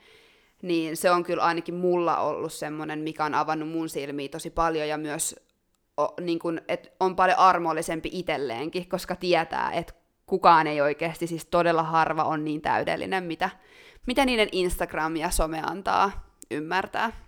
Niin 0.61 0.97
se 0.97 1.11
on 1.11 1.23
kyllä 1.23 1.43
ainakin 1.43 1.75
mulla 1.75 2.17
ollut 2.17 2.53
semmoinen, 2.53 2.99
mikä 2.99 3.25
on 3.25 3.33
avannut 3.33 3.69
mun 3.69 3.89
silmiä 3.89 4.29
tosi 4.29 4.49
paljon 4.49 4.87
ja 4.87 4.97
myös 4.97 5.35
o, 5.97 6.07
niin 6.21 6.39
kuin, 6.39 6.61
että 6.67 6.89
on 6.99 7.15
paljon 7.15 7.37
armollisempi 7.37 8.09
itselleenkin, 8.11 8.89
koska 8.89 9.15
tietää, 9.15 9.71
että 9.71 9.93
kukaan 10.25 10.67
ei 10.67 10.81
oikeasti, 10.81 11.27
siis 11.27 11.45
todella 11.45 11.83
harva 11.83 12.23
on 12.23 12.43
niin 12.43 12.61
täydellinen, 12.61 13.23
mitä, 13.23 13.49
mitä 14.07 14.25
niiden 14.25 14.49
Instagram 14.51 15.15
ja 15.15 15.29
some 15.29 15.61
antaa 15.65 16.27
ymmärtää. 16.51 17.26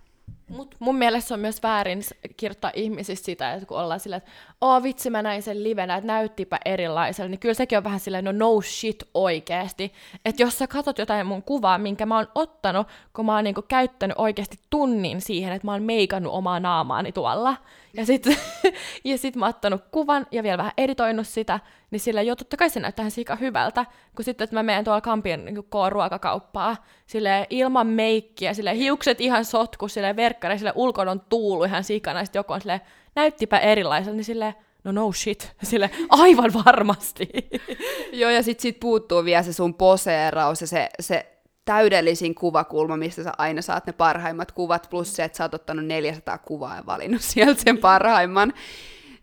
Mut 0.56 0.74
mun 0.78 0.96
mielestä 0.96 1.28
se 1.28 1.34
on 1.34 1.40
myös 1.40 1.62
väärin 1.62 2.00
kirjoittaa 2.36 2.70
ihmisistä 2.74 3.26
sitä, 3.26 3.52
että 3.52 3.66
kun 3.66 3.78
ollaan 3.78 4.00
silleen, 4.00 4.18
että 4.18 4.30
oo 4.60 4.82
vitsi 4.82 5.10
mä 5.10 5.22
näin 5.22 5.42
sen 5.42 5.64
livenä, 5.64 5.96
että 5.96 6.06
näyttipä 6.06 6.58
erilaisella, 6.64 7.28
niin 7.28 7.38
kyllä 7.38 7.54
sekin 7.54 7.78
on 7.78 7.84
vähän 7.84 8.00
silleen, 8.00 8.24
no 8.24 8.32
no 8.32 8.60
shit 8.60 9.02
oikeesti. 9.14 9.92
Että 10.24 10.42
jos 10.42 10.58
sä 10.58 10.66
katot 10.66 10.98
jotain 10.98 11.26
mun 11.26 11.42
kuvaa, 11.42 11.78
minkä 11.78 12.06
mä 12.06 12.16
oon 12.16 12.28
ottanut, 12.34 12.86
kun 13.12 13.26
mä 13.26 13.34
oon 13.34 13.44
niinku 13.44 13.62
käyttänyt 13.62 14.18
oikeasti 14.18 14.58
tunnin 14.70 15.20
siihen, 15.20 15.52
että 15.52 15.66
mä 15.66 15.72
oon 15.72 15.82
meikannut 15.82 16.32
omaa 16.32 16.60
naamaani 16.60 17.12
tuolla, 17.12 17.56
ja 17.94 18.06
sit, 18.06 18.26
ja 19.04 19.18
sit 19.18 19.36
mä 19.36 19.46
ottanut 19.46 19.84
kuvan 19.90 20.26
ja 20.30 20.42
vielä 20.42 20.58
vähän 20.58 20.72
editoinut 20.78 21.26
sitä, 21.26 21.60
niin 21.90 22.00
sillä 22.00 22.22
jo 22.22 22.36
totta 22.36 22.56
kai 22.56 22.70
se 22.70 22.80
näyttää 22.80 23.10
sika 23.10 23.36
hyvältä, 23.36 23.86
kun 24.16 24.24
sitten, 24.24 24.44
että 24.44 24.56
mä 24.56 24.62
menen 24.62 24.84
tuolla 24.84 25.00
Kampien 25.00 25.44
niin 25.44 25.64
ruokakauppaa, 25.88 26.76
sille 27.06 27.46
ilman 27.50 27.86
meikkiä, 27.86 28.54
sille 28.54 28.76
hiukset 28.76 29.20
ihan 29.20 29.44
sotku, 29.44 29.88
sille 29.88 30.16
verkkari, 30.16 30.58
sille 30.58 30.72
ulkon 30.74 31.08
on 31.08 31.20
tuulu 31.20 31.64
ihan 31.64 31.84
sikana, 31.84 32.24
sitten 32.24 32.40
joku 32.40 32.52
on 32.52 32.60
sille 32.60 32.80
näyttipä 33.14 33.58
erilaiselta, 33.58 34.16
niin 34.16 34.24
sille 34.24 34.54
no 34.84 34.92
no 34.92 35.12
shit, 35.12 35.52
sille 35.62 35.90
aivan 36.08 36.52
varmasti. 36.66 37.28
Joo, 38.12 38.30
ja 38.30 38.42
sit 38.42 38.60
siitä 38.60 38.80
puuttuu 38.80 39.24
vielä 39.24 39.42
se 39.42 39.52
sun 39.52 39.74
poseeraus 39.74 40.60
ja 40.60 40.66
se, 40.66 40.88
se 41.00 41.29
täydellisin 41.64 42.34
kuvakulma, 42.34 42.96
mistä 42.96 43.24
sä 43.24 43.32
aina 43.38 43.62
saat 43.62 43.86
ne 43.86 43.92
parhaimmat 43.92 44.52
kuvat, 44.52 44.86
plus 44.90 45.16
se, 45.16 45.24
että 45.24 45.38
sä 45.38 45.44
oot 45.44 45.54
ottanut 45.54 45.86
400 45.86 46.38
kuvaa 46.38 46.76
ja 46.76 46.86
valinnut 46.86 47.22
sieltä 47.32 47.62
sen 47.62 47.78
parhaimman. 47.78 48.52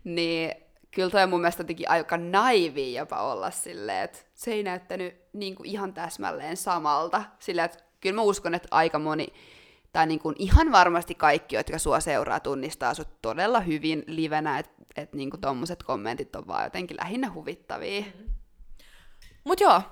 Niin 0.04 0.52
kyllä 0.90 1.10
toi 1.10 1.22
on 1.22 1.30
mun 1.30 1.40
mielestä 1.40 1.60
jotenkin 1.60 1.90
aika 1.90 2.16
naivi 2.16 2.94
jopa 2.94 3.22
olla 3.22 3.50
silleen, 3.50 4.04
että 4.04 4.18
se 4.34 4.52
ei 4.52 4.62
näyttänyt 4.62 5.14
niin 5.32 5.54
kuin 5.54 5.66
ihan 5.66 5.94
täsmälleen 5.94 6.56
samalta. 6.56 7.24
Silleen, 7.38 7.64
että 7.64 7.84
kyllä 8.00 8.14
mä 8.14 8.22
uskon, 8.22 8.54
että 8.54 8.68
aika 8.70 8.98
moni, 8.98 9.26
tai 9.92 10.06
niin 10.06 10.20
kuin 10.20 10.34
ihan 10.38 10.72
varmasti 10.72 11.14
kaikki, 11.14 11.56
jotka 11.56 11.78
sua 11.78 12.00
seuraa, 12.00 12.40
tunnistaa 12.40 12.94
sut 12.94 13.22
todella 13.22 13.60
hyvin 13.60 14.04
livenä, 14.06 14.58
että 14.58 14.72
et 14.96 15.12
niin 15.12 15.30
kuin 15.30 15.40
tommoset 15.40 15.82
kommentit 15.82 16.36
on 16.36 16.46
vaan 16.46 16.64
jotenkin 16.64 16.96
lähinnä 16.96 17.32
huvittavia. 17.32 18.04
Mut 19.44 19.60
joo, 19.60 19.82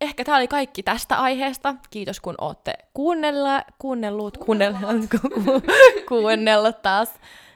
ehkä 0.00 0.24
tämä 0.24 0.36
oli 0.38 0.48
kaikki 0.48 0.82
tästä 0.82 1.16
aiheesta. 1.16 1.74
Kiitos 1.90 2.20
kun 2.20 2.34
ootte 2.38 2.72
kuunnella, 2.94 3.62
kuunnellut, 3.78 4.38
kuunnellut, 4.38 4.80
ku, 5.12 5.62
kuunnellut 6.08 6.82
taas. 6.82 7.10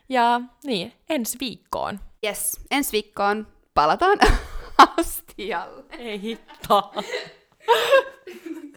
Ja 0.09 0.41
niin, 0.65 0.93
ensi 1.09 1.39
viikkoon. 1.41 2.01
Yes, 2.25 2.61
ensi 2.71 2.93
viikkoon 2.93 3.47
palataan 3.75 4.19
astialle. 4.99 5.85
Ei 5.99 6.23
hittoa. 6.23 6.93